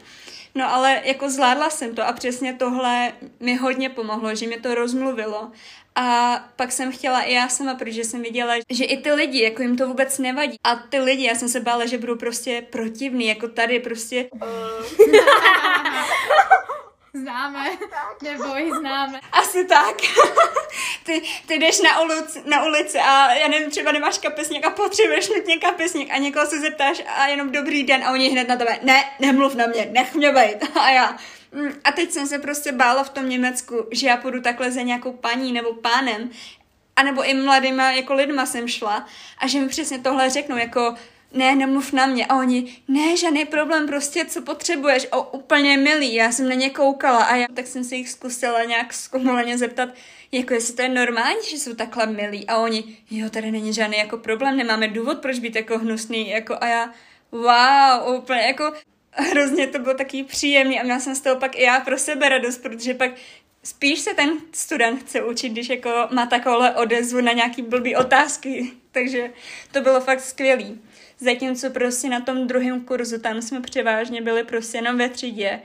No 0.55 0.73
ale 0.73 1.01
jako 1.03 1.29
zvládla 1.29 1.69
jsem 1.69 1.95
to 1.95 2.07
a 2.07 2.13
přesně 2.13 2.53
tohle 2.53 3.13
mi 3.39 3.55
hodně 3.55 3.89
pomohlo, 3.89 4.35
že 4.35 4.47
mě 4.47 4.59
to 4.59 4.75
rozmluvilo 4.75 5.51
a 5.95 6.39
pak 6.55 6.71
jsem 6.71 6.91
chtěla 6.91 7.21
i 7.21 7.33
já 7.33 7.49
sama, 7.49 7.75
protože 7.75 8.03
jsem 8.03 8.21
viděla, 8.21 8.53
že 8.69 8.83
i 8.83 8.97
ty 8.97 9.13
lidi, 9.13 9.43
jako 9.43 9.61
jim 9.61 9.77
to 9.77 9.87
vůbec 9.87 10.19
nevadí. 10.19 10.57
A 10.63 10.75
ty 10.75 10.99
lidi, 10.99 11.23
já 11.23 11.35
jsem 11.35 11.49
se 11.49 11.59
bála, 11.59 11.85
že 11.85 11.97
budou 11.97 12.15
prostě 12.15 12.63
protivný, 12.69 13.27
jako 13.27 13.47
tady 13.47 13.79
prostě... 13.79 14.29
Známe, 17.13 17.77
neboj, 18.23 18.71
známe. 18.79 19.21
Asi 19.31 19.65
tak. 19.65 19.95
ty, 21.03 21.21
ty 21.47 21.53
jdeš 21.53 21.81
na, 21.81 21.99
ulici, 21.99 22.41
na 22.45 22.65
ulici 22.65 22.97
a 22.99 23.33
já 23.33 23.47
nevím, 23.47 23.69
třeba 23.69 23.91
nemáš 23.91 24.17
kapesník 24.17 24.65
a 24.65 24.69
potřebuješ 24.69 25.29
nutně 25.29 25.57
kapesník 25.57 26.11
a 26.11 26.17
někoho 26.17 26.45
se 26.45 26.59
zeptáš 26.59 27.01
a 27.07 27.27
jenom 27.27 27.51
dobrý 27.51 27.83
den 27.83 28.03
a 28.03 28.11
oni 28.11 28.29
hned 28.29 28.47
na 28.47 28.55
tebe, 28.55 28.79
ne, 28.81 29.03
nemluv 29.19 29.55
na 29.55 29.67
mě, 29.67 29.89
nech 29.91 30.15
mě 30.15 30.31
bejt. 30.31 30.65
A 30.79 30.89
já, 30.89 31.17
a 31.83 31.91
teď 31.91 32.11
jsem 32.11 32.27
se 32.27 32.39
prostě 32.39 32.71
bála 32.71 33.03
v 33.03 33.09
tom 33.09 33.29
Německu, 33.29 33.87
že 33.91 34.07
já 34.07 34.17
půjdu 34.17 34.41
takhle 34.41 34.71
za 34.71 34.81
nějakou 34.81 35.13
paní 35.13 35.51
nebo 35.51 35.73
pánem, 35.73 36.29
anebo 36.95 37.23
i 37.23 37.33
mladýma 37.33 37.91
jako 37.91 38.13
lidma 38.13 38.45
jsem 38.45 38.67
šla 38.67 39.05
a 39.37 39.47
že 39.47 39.59
mi 39.59 39.67
přesně 39.67 39.99
tohle 39.99 40.29
řeknou, 40.29 40.57
jako 40.57 40.95
ne, 41.35 41.55
nemluv 41.55 41.93
na 41.93 42.05
mě. 42.05 42.25
A 42.25 42.35
oni, 42.35 42.77
ne, 42.87 43.17
žádný 43.17 43.45
problém, 43.45 43.87
prostě 43.87 44.25
co 44.25 44.41
potřebuješ. 44.41 45.07
O, 45.11 45.23
úplně 45.23 45.77
milý, 45.77 46.13
já 46.13 46.31
jsem 46.31 46.49
na 46.49 46.55
ně 46.55 46.69
koukala 46.69 47.23
a 47.23 47.35
já 47.35 47.47
tak 47.53 47.67
jsem 47.67 47.83
si 47.83 47.95
jich 47.95 48.09
zkusila 48.09 48.63
nějak 48.63 48.93
zkomoleně 48.93 49.57
zeptat, 49.57 49.89
jako 50.31 50.53
jestli 50.53 50.75
to 50.75 50.81
je 50.81 50.89
normální, 50.89 51.39
že 51.49 51.57
jsou 51.57 51.73
takhle 51.73 52.05
milí. 52.05 52.47
A 52.47 52.57
oni, 52.57 52.97
jo, 53.11 53.29
tady 53.29 53.51
není 53.51 53.73
žádný 53.73 53.97
jako 53.97 54.17
problém, 54.17 54.57
nemáme 54.57 54.87
důvod, 54.87 55.17
proč 55.17 55.39
být 55.39 55.55
jako 55.55 55.77
hnusný. 55.77 56.29
Jako, 56.29 56.57
a 56.61 56.67
já, 56.67 56.93
wow, 57.31 58.15
úplně 58.15 58.41
jako 58.41 58.73
hrozně 59.31 59.67
to 59.67 59.79
bylo 59.79 59.95
taký 59.95 60.23
příjemný 60.23 60.79
a 60.79 60.83
měla 60.83 60.99
jsem 60.99 61.15
z 61.15 61.21
toho 61.21 61.35
pak 61.35 61.55
i 61.55 61.61
já 61.61 61.79
pro 61.79 61.97
sebe 61.97 62.29
radost, 62.29 62.57
protože 62.57 62.93
pak 62.93 63.11
spíš 63.63 63.99
se 63.99 64.13
ten 64.13 64.29
student 64.51 65.01
chce 65.01 65.23
učit, 65.23 65.49
když 65.49 65.69
jako 65.69 66.07
má 66.11 66.25
takovouhle 66.25 66.75
odezvu 66.75 67.21
na 67.21 67.31
nějaký 67.31 67.61
blbý 67.61 67.95
otázky. 67.95 68.71
Takže 68.91 69.31
to 69.71 69.81
bylo 69.81 70.01
fakt 70.01 70.21
skvělý. 70.21 70.81
Zatímco 71.19 71.69
prostě 71.69 72.09
na 72.09 72.19
tom 72.19 72.47
druhém 72.47 72.81
kurzu, 72.81 73.19
tam 73.19 73.41
jsme 73.41 73.61
převážně 73.61 74.21
byli 74.21 74.43
prostě 74.43 74.77
jenom 74.77 74.97
ve 74.97 75.09
třídě 75.09 75.59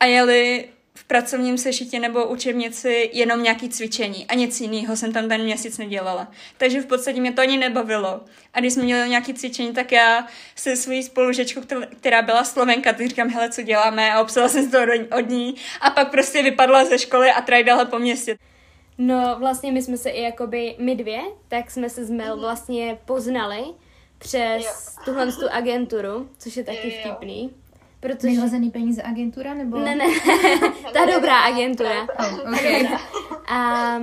a 0.00 0.04
jeli 0.04 0.68
v 0.94 1.04
pracovním 1.04 1.58
sešitě 1.58 2.00
nebo 2.00 2.26
učebnici 2.26 3.10
jenom 3.12 3.42
nějaký 3.42 3.68
cvičení 3.68 4.26
a 4.26 4.34
nic 4.34 4.60
jiného 4.60 4.96
jsem 4.96 5.12
tam 5.12 5.28
ten 5.28 5.42
měsíc 5.42 5.78
nedělala. 5.78 6.28
Takže 6.58 6.80
v 6.80 6.86
podstatě 6.86 7.20
mě 7.20 7.32
to 7.32 7.42
ani 7.42 7.58
nebavilo. 7.58 8.20
A 8.54 8.60
když 8.60 8.72
jsme 8.72 8.82
měli 8.82 9.08
nějaké 9.08 9.34
cvičení, 9.34 9.72
tak 9.72 9.92
já 9.92 10.26
se 10.56 10.76
svojí 10.76 11.02
spolužečkou, 11.02 11.60
která 11.96 12.22
byla 12.22 12.44
Slovenka, 12.44 12.92
tak 12.92 13.06
říkám, 13.06 13.28
hele, 13.28 13.50
co 13.50 13.62
děláme 13.62 14.12
a 14.12 14.20
obsala 14.20 14.48
jsem 14.48 14.70
to 14.70 14.78
od 15.16 15.28
ní 15.28 15.54
a 15.80 15.90
pak 15.90 16.10
prostě 16.10 16.42
vypadla 16.42 16.84
ze 16.84 16.98
školy 16.98 17.30
a 17.30 17.40
trajdala 17.40 17.84
po 17.84 17.98
městě. 17.98 18.38
No 18.98 19.36
vlastně 19.38 19.72
my 19.72 19.82
jsme 19.82 19.96
se 19.96 20.10
i 20.10 20.22
jakoby 20.22 20.74
my 20.78 20.96
dvě, 20.96 21.20
tak 21.48 21.70
jsme 21.70 21.90
se 21.90 22.04
s 22.04 22.10
Mel 22.10 22.40
vlastně 22.40 22.98
poznali 23.04 23.64
přes 24.18 24.64
jo. 24.64 25.04
tuhle 25.04 25.32
tu 25.32 25.48
agenturu, 25.50 26.28
což 26.38 26.56
je 26.56 26.64
taky 26.64 26.94
jo. 26.94 27.00
vtipný. 27.00 27.50
Protože... 28.02 28.28
Vyhozený 28.28 28.70
peníze 28.70 29.02
agentura, 29.02 29.54
nebo? 29.54 29.78
Ne, 29.78 29.94
ne, 29.94 30.04
ta 30.92 31.04
dobrá 31.04 31.38
agentura. 31.38 32.06
Oh, 32.18 32.52
okay. 32.54 32.88
a, 33.48 33.56
a 33.56 34.00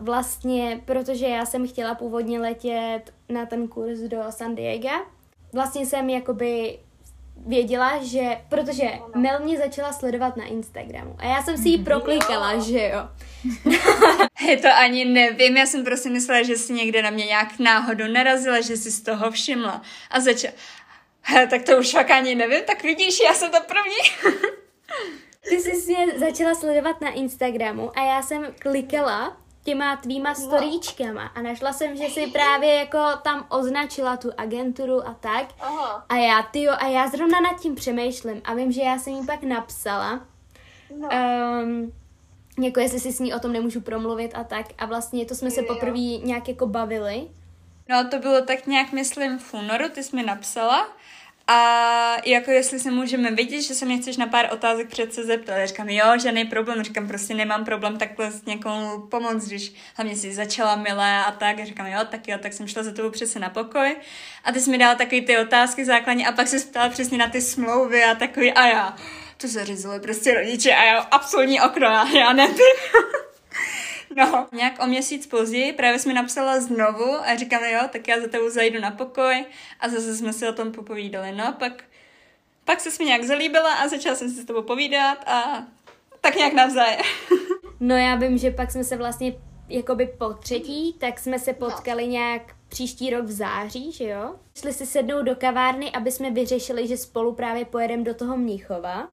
vlastně, 0.00 0.80
protože 0.84 1.26
já 1.26 1.46
jsem 1.46 1.68
chtěla 1.68 1.94
původně 1.94 2.40
letět 2.40 3.14
na 3.28 3.46
ten 3.46 3.68
kurz 3.68 3.98
do 3.98 4.18
San 4.30 4.54
Diego, 4.54 4.88
vlastně 5.52 5.86
jsem 5.86 6.10
jakoby 6.10 6.78
věděla, 7.46 8.02
že, 8.02 8.38
protože 8.48 8.90
Mel 9.14 9.40
mě 9.40 9.58
začala 9.58 9.92
sledovat 9.92 10.36
na 10.36 10.44
Instagramu 10.44 11.16
a 11.18 11.24
já 11.24 11.42
jsem 11.42 11.58
si 11.58 11.68
ji 11.68 11.78
proklikala, 11.78 12.58
že 12.58 12.90
jo. 12.92 13.08
Je 14.48 14.56
to 14.56 14.68
ani 14.74 15.04
nevím, 15.04 15.56
já 15.56 15.66
jsem 15.66 15.84
prostě 15.84 16.10
myslela, 16.10 16.42
že 16.42 16.56
si 16.56 16.72
někde 16.72 17.02
na 17.02 17.10
mě 17.10 17.24
nějak 17.24 17.58
náhodou 17.58 18.06
narazila, 18.06 18.60
že 18.60 18.76
si 18.76 18.90
z 18.90 19.00
toho 19.00 19.30
všimla 19.30 19.82
a 20.10 20.20
začala, 20.20 20.54
He, 21.28 21.46
tak 21.46 21.62
to 21.62 21.78
už 21.78 21.90
fakt 21.90 22.10
ani 22.10 22.34
nevím, 22.34 22.64
tak 22.64 22.82
vidíš, 22.82 23.20
já 23.20 23.34
jsem 23.34 23.50
to 23.50 23.58
první. 23.60 24.30
Ty 25.48 25.60
jsi 25.60 25.92
mě 25.92 26.18
začala 26.18 26.54
sledovat 26.54 27.00
na 27.00 27.10
Instagramu 27.10 27.98
a 27.98 28.04
já 28.04 28.22
jsem 28.22 28.46
klikala 28.58 29.36
těma 29.64 29.96
tvýma 29.96 30.34
storíčkama 30.34 31.26
a 31.26 31.42
našla 31.42 31.72
jsem, 31.72 31.96
že 31.96 32.04
jsi 32.04 32.26
právě 32.26 32.74
jako 32.74 32.98
tam 33.22 33.46
označila 33.48 34.16
tu 34.16 34.30
agenturu 34.36 35.08
a 35.08 35.14
tak. 35.14 35.46
Aha. 35.60 36.06
A 36.08 36.16
já, 36.16 36.42
tyjo, 36.42 36.72
a 36.78 36.86
já 36.86 37.08
zrovna 37.08 37.40
nad 37.40 37.60
tím 37.60 37.74
přemýšlím 37.74 38.40
a 38.44 38.54
vím, 38.54 38.72
že 38.72 38.82
já 38.82 38.98
jsem 38.98 39.12
jí 39.12 39.26
pak 39.26 39.42
napsala. 39.42 40.26
No. 40.98 41.08
Um, 41.62 41.92
jako 42.64 42.80
jestli 42.80 43.00
si 43.00 43.12
s 43.12 43.20
ní 43.20 43.34
o 43.34 43.38
tom 43.38 43.52
nemůžu 43.52 43.80
promluvit 43.80 44.32
a 44.34 44.44
tak. 44.44 44.66
A 44.78 44.86
vlastně 44.86 45.26
to 45.26 45.34
jsme 45.34 45.50
se 45.50 45.62
poprvé 45.62 45.98
nějak 45.98 46.48
jako 46.48 46.66
bavili. 46.66 47.28
No 47.88 48.08
to 48.08 48.18
bylo 48.18 48.40
tak 48.40 48.66
nějak, 48.66 48.92
myslím, 48.92 49.38
v 49.38 49.54
únoru, 49.54 49.88
ty 49.88 50.02
jsi 50.02 50.16
mi 50.16 50.22
napsala 50.22 50.96
a 51.48 52.16
jako 52.24 52.50
jestli 52.50 52.80
se 52.80 52.90
můžeme 52.90 53.30
vidět, 53.30 53.62
že 53.62 53.74
se 53.74 53.84
mě 53.84 53.98
chceš 53.98 54.16
na 54.16 54.26
pár 54.26 54.48
otázek 54.52 54.88
přece 54.88 55.24
zeptat. 55.24 55.56
Já 55.56 55.66
říkám, 55.66 55.88
jo, 55.88 56.04
žádný 56.22 56.44
problém. 56.44 56.82
Říkám, 56.82 57.08
prostě 57.08 57.34
nemám 57.34 57.64
problém 57.64 57.98
takhle 57.98 58.30
s 58.30 58.44
někomu 58.44 59.00
pomoct, 59.00 59.46
když 59.46 59.72
hlavně 59.96 60.16
si 60.16 60.34
začala 60.34 60.76
milé 60.76 61.24
a 61.24 61.32
tak. 61.32 61.58
Já 61.58 61.64
říkám, 61.64 61.86
jo, 61.86 61.98
tak 62.10 62.28
jo, 62.28 62.38
tak 62.38 62.52
jsem 62.52 62.68
šla 62.68 62.82
za 62.82 62.92
tebou 62.92 63.10
přece 63.10 63.38
na 63.38 63.50
pokoj. 63.50 63.96
A 64.44 64.52
ty 64.52 64.60
jsi 64.60 64.70
mi 64.70 64.78
dala 64.78 64.94
takový 64.94 65.20
ty 65.20 65.38
otázky 65.38 65.84
základní 65.84 66.26
a 66.26 66.32
pak 66.32 66.48
se 66.48 66.58
ptala 66.58 66.88
přesně 66.88 67.18
na 67.18 67.28
ty 67.28 67.40
smlouvy 67.40 68.04
a 68.04 68.14
takový 68.14 68.52
a 68.52 68.66
já. 68.66 68.96
To 69.36 69.48
řízlo 69.64 70.00
prostě 70.00 70.34
rodiče 70.34 70.74
a 70.74 70.84
já 70.84 70.98
absolutní 70.98 71.60
okno, 71.60 71.86
já, 71.86 72.08
já 72.08 72.32
nevím. 72.32 72.56
No, 74.16 74.46
nějak 74.52 74.82
o 74.82 74.86
měsíc 74.86 75.26
později 75.26 75.72
právě 75.72 75.98
jsme 75.98 76.14
napsala 76.14 76.60
znovu 76.60 77.14
a 77.14 77.36
říkám, 77.36 77.64
jo, 77.64 77.80
tak 77.92 78.08
já 78.08 78.20
za 78.20 78.28
tebou 78.28 78.50
zajdu 78.50 78.80
na 78.80 78.90
pokoj 78.90 79.44
a 79.80 79.88
zase 79.88 80.16
jsme 80.16 80.32
si 80.32 80.48
o 80.48 80.52
tom 80.52 80.72
popovídali. 80.72 81.32
No, 81.32 81.54
pak, 81.58 81.84
pak 82.64 82.80
se 82.80 82.90
mi 82.98 83.04
nějak 83.04 83.24
zalíbila 83.24 83.74
a 83.74 83.88
začala 83.88 84.16
jsem 84.16 84.30
si 84.30 84.42
s 84.42 84.44
tebou 84.44 84.62
povídat 84.62 85.18
a 85.26 85.66
tak 86.20 86.36
nějak 86.36 86.52
navzájem. 86.52 87.00
No 87.80 87.96
já 87.96 88.16
vím, 88.16 88.38
že 88.38 88.50
pak 88.50 88.70
jsme 88.70 88.84
se 88.84 88.96
vlastně 88.96 89.32
jakoby 89.68 90.06
po 90.18 90.32
třetí, 90.32 90.96
tak 90.98 91.18
jsme 91.18 91.38
se 91.38 91.52
potkali 91.52 92.06
no. 92.06 92.12
nějak 92.12 92.42
příští 92.68 93.10
rok 93.10 93.24
v 93.24 93.30
září, 93.30 93.92
že 93.92 94.08
jo? 94.08 94.34
Šli 94.58 94.72
si 94.72 94.86
sednout 94.86 95.22
do 95.22 95.36
kavárny, 95.36 95.92
aby 95.92 96.12
jsme 96.12 96.30
vyřešili, 96.30 96.86
že 96.86 96.96
spolu 96.96 97.34
právě 97.34 97.64
pojedeme 97.64 98.02
do 98.02 98.14
toho 98.14 98.36
Mnichova. 98.36 99.08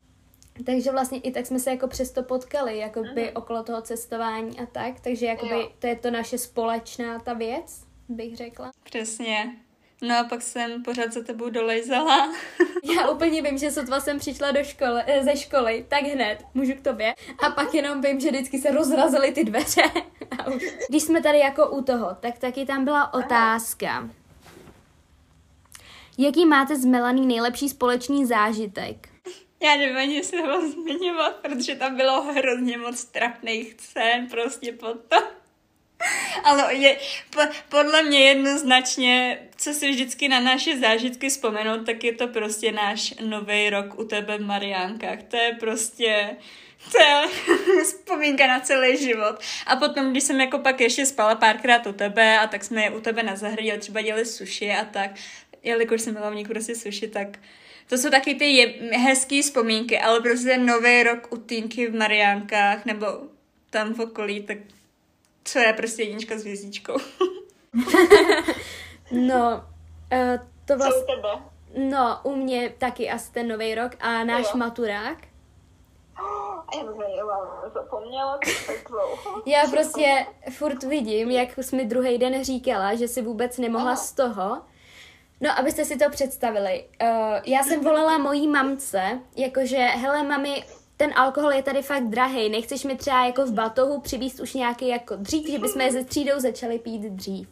Takže 0.66 0.92
vlastně 0.92 1.20
i 1.20 1.32
tak 1.32 1.46
jsme 1.46 1.60
se 1.60 1.70
jako 1.70 1.88
přesto 1.88 2.24
potkali, 2.24 2.78
jako 2.78 3.04
by 3.16 3.32
okolo 3.32 3.64
toho 3.64 3.82
cestování 3.82 4.60
a 4.60 4.66
tak, 4.66 5.00
takže 5.00 5.26
jakoby 5.26 5.70
to 5.80 5.88
je 5.88 5.96
to 5.96 6.12
naše 6.12 6.38
společná 6.38 7.20
ta 7.20 7.34
věc, 7.34 7.84
bych 8.10 8.38
řekla. 8.38 8.72
Přesně. 8.84 9.56
No 10.02 10.18
a 10.18 10.24
pak 10.24 10.42
jsem 10.42 10.84
pořád 10.84 11.14
za 11.14 11.24
tebou 11.24 11.50
dolejzala. 11.50 12.34
Já 12.98 13.10
úplně 13.10 13.42
vím, 13.42 13.58
že 13.58 13.72
sotva 13.72 14.00
jsem 14.00 14.20
přišla 14.20 14.52
do 14.52 14.64
školy, 14.64 15.02
eh, 15.06 15.24
ze 15.24 15.38
školy, 15.38 15.86
tak 15.88 16.04
hned 16.04 16.46
můžu 16.54 16.74
k 16.74 16.82
tobě. 16.82 17.14
A 17.46 17.50
pak 17.50 17.74
jenom 17.74 18.02
vím, 18.02 18.20
že 18.20 18.32
vždycky 18.32 18.60
se 18.60 18.72
rozrazily 18.72 19.32
ty 19.32 19.44
dveře. 19.44 19.82
Když 20.90 21.04
jsme 21.04 21.22
tady 21.22 21.40
jako 21.40 21.70
u 21.70 21.84
toho, 21.84 22.18
tak 22.20 22.38
taky 22.38 22.66
tam 22.66 22.86
byla 22.86 23.14
otázka. 23.14 24.10
Jaký 26.18 26.46
máte 26.46 26.76
z 26.76 26.86
Melaný 26.86 27.28
nejlepší 27.28 27.70
společný 27.70 28.26
zážitek? 28.26 29.13
Já 29.64 29.76
nevím 29.76 29.98
ani, 29.98 30.16
jestli 30.16 30.42
ho 30.42 30.70
zmiňovat, 30.70 31.36
protože 31.36 31.76
tam 31.76 31.96
bylo 31.96 32.22
hrozně 32.22 32.78
moc 32.78 33.06
trapných 33.06 33.76
scén 33.80 34.28
prostě 34.28 34.72
potom. 34.72 35.24
Ale 36.44 36.76
je, 36.76 36.98
po, 37.30 37.42
podle 37.70 38.04
mě 38.04 38.20
jednoznačně, 38.20 39.40
co 39.58 39.74
si 39.74 39.92
vždycky 39.92 40.30
na 40.30 40.40
naše 40.40 40.78
zážitky 40.78 41.30
vzpomenout, 41.30 41.86
tak 41.86 42.04
je 42.04 42.14
to 42.14 42.28
prostě 42.28 42.72
náš 42.72 43.14
nový 43.22 43.70
rok 43.70 44.00
u 44.00 44.04
tebe 44.04 44.38
v 44.38 44.46
Mariánkách. 44.46 45.24
To 45.24 45.38
je 45.38 45.58
prostě, 45.60 46.38
to 46.92 46.98
je 47.04 47.28
vzpomínka 47.84 48.48
na 48.48 48.60
celý 48.60 48.98
život. 48.98 49.36
A 49.68 49.76
potom, 49.76 50.12
když 50.12 50.24
jsem 50.24 50.42
jako 50.42 50.60
pak 50.60 50.82
ještě 50.82 51.06
spala 51.06 51.36
párkrát 51.36 51.88
u 51.88 51.94
tebe 51.94 52.40
a 52.40 52.48
tak 52.48 52.64
jsme 52.64 52.90
u 52.90 53.02
tebe 53.02 53.24
na 53.24 53.36
zahradě 53.36 53.78
třeba 53.78 54.02
dělali 54.02 54.26
suši 54.26 54.72
a 54.72 54.86
tak, 54.86 55.12
jelikož 55.64 56.02
jsem 56.02 56.18
nich 56.34 56.48
prostě 56.48 56.76
suši, 56.76 57.08
tak 57.08 57.28
to 57.90 57.98
jsou 57.98 58.10
taky 58.10 58.36
ty 58.36 58.46
je, 58.46 58.98
hezký 58.98 59.42
vzpomínky, 59.42 60.00
ale 60.00 60.22
prostě 60.22 60.58
nový 60.58 61.04
rok 61.04 61.28
u 61.32 61.38
Týnky 61.38 61.88
v 61.88 61.96
Mariánkách 61.96 62.86
nebo 62.86 63.08
tam 63.70 63.94
v 63.94 64.00
okolí, 64.00 64.44
tak 64.44 64.58
co 65.44 65.60
je 65.60 65.74
prostě 65.74 66.04
jednička 66.04 66.38
s 66.38 66.42
hvězdičkou. 66.42 66.94
no, 69.12 69.64
uh, 70.14 70.48
to 70.66 70.78
vlastně... 70.78 71.04
Co 71.06 71.14
u 71.14 71.16
tebe? 71.16 71.30
No, 71.90 72.20
u 72.24 72.36
mě 72.36 72.74
taky 72.78 73.10
asi 73.10 73.32
ten 73.32 73.48
nový 73.48 73.76
rok 73.76 73.92
a 74.00 74.24
náš 74.24 74.46
jo. 74.46 74.58
maturák. 74.58 75.18
Já 76.76 76.84
bych 76.84 76.96
zapomněla, 77.74 78.40
tak 78.68 78.90
dlouho. 78.90 79.42
Já 79.46 79.62
prostě 79.72 80.26
furt 80.52 80.84
vidím, 80.84 81.32
jak 81.32 81.50
jsi 81.58 81.76
mi 81.76 81.86
druhý 81.86 82.18
den 82.18 82.44
říkala, 82.44 82.96
že 82.96 83.08
si 83.08 83.22
vůbec 83.22 83.58
nemohla 83.58 83.92
Aha. 83.92 83.96
z 83.96 84.12
toho. 84.12 84.62
No, 85.44 85.60
abyste 85.60 85.86
si 85.86 85.98
to 85.98 86.10
představili. 86.10 86.86
Uh, 87.02 87.10
já 87.46 87.64
jsem 87.64 87.84
volala 87.84 88.18
mojí 88.18 88.48
mamce, 88.48 89.20
jakože, 89.38 89.78
hele 89.78 90.24
mami, 90.24 90.64
ten 90.98 91.12
alkohol 91.16 91.52
je 91.52 91.64
tady 91.64 91.82
fakt 91.82 92.04
drahý, 92.04 92.50
nechceš 92.50 92.84
mi 92.84 92.96
třeba 92.96 93.26
jako 93.26 93.46
v 93.46 93.52
batohu 93.52 94.02
přivíst 94.02 94.40
už 94.40 94.54
nějaký 94.54 94.88
jako 94.88 95.16
dřív, 95.16 95.50
že 95.50 95.60
bychom 95.60 95.82
je 95.82 95.92
ze 95.92 96.04
třídou 96.04 96.40
začali 96.40 96.80
pít 96.80 97.02
dřív. 97.02 97.48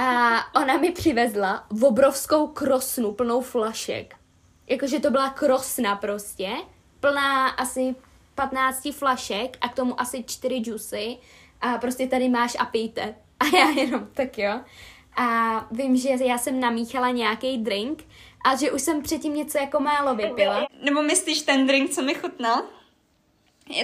A 0.00 0.36
ona 0.60 0.76
mi 0.76 0.92
přivezla 0.92 1.66
v 1.70 1.84
obrovskou 1.84 2.46
krosnu 2.46 3.12
plnou 3.12 3.40
flašek. 3.40 4.14
Jakože 4.66 5.00
to 5.00 5.10
byla 5.10 5.30
krosna 5.30 5.96
prostě, 5.96 6.48
plná 7.00 7.48
asi 7.48 7.94
15 8.34 8.88
flašek 8.92 9.56
a 9.60 9.68
k 9.68 9.74
tomu 9.74 10.00
asi 10.00 10.24
4 10.24 10.58
džusy 10.58 11.18
a 11.60 11.78
prostě 11.78 12.06
tady 12.06 12.28
máš 12.28 12.56
a 12.58 12.64
pijte. 12.64 13.14
A 13.40 13.56
já 13.56 13.68
jenom, 13.68 14.08
tak 14.14 14.38
jo. 14.38 14.60
A 15.16 15.66
vím, 15.70 15.96
že 15.96 16.08
já 16.08 16.38
jsem 16.38 16.60
namíchala 16.60 17.10
nějaký 17.10 17.58
drink 17.58 18.04
a 18.44 18.56
že 18.56 18.70
už 18.70 18.82
jsem 18.82 19.02
předtím 19.02 19.34
něco 19.34 19.58
jako 19.58 19.80
málo 19.80 20.14
vypila. 20.14 20.66
Nebo 20.82 21.02
myslíš 21.02 21.42
ten 21.42 21.66
drink, 21.66 21.90
co 21.90 22.02
mi 22.02 22.14
chutnal? 22.14 22.62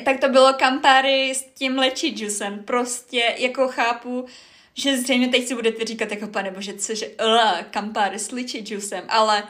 Tak 0.04 0.20
to 0.20 0.28
bylo 0.28 0.52
kampáry 0.52 1.34
s 1.34 1.42
tím 1.42 1.78
lečí 1.78 2.08
džusem. 2.08 2.64
Prostě 2.64 3.34
jako 3.38 3.68
chápu, 3.68 4.26
že 4.74 4.98
zřejmě 4.98 5.28
teď 5.28 5.46
si 5.46 5.54
budete 5.54 5.84
říkat 5.84 6.10
jako 6.10 6.26
pane 6.26 6.50
bože, 6.50 6.74
cože, 6.74 7.06
uh, 7.08 7.62
kampáry 7.70 8.18
s 8.18 8.30
ličí 8.30 8.60
džusem, 8.60 9.04
ale 9.08 9.42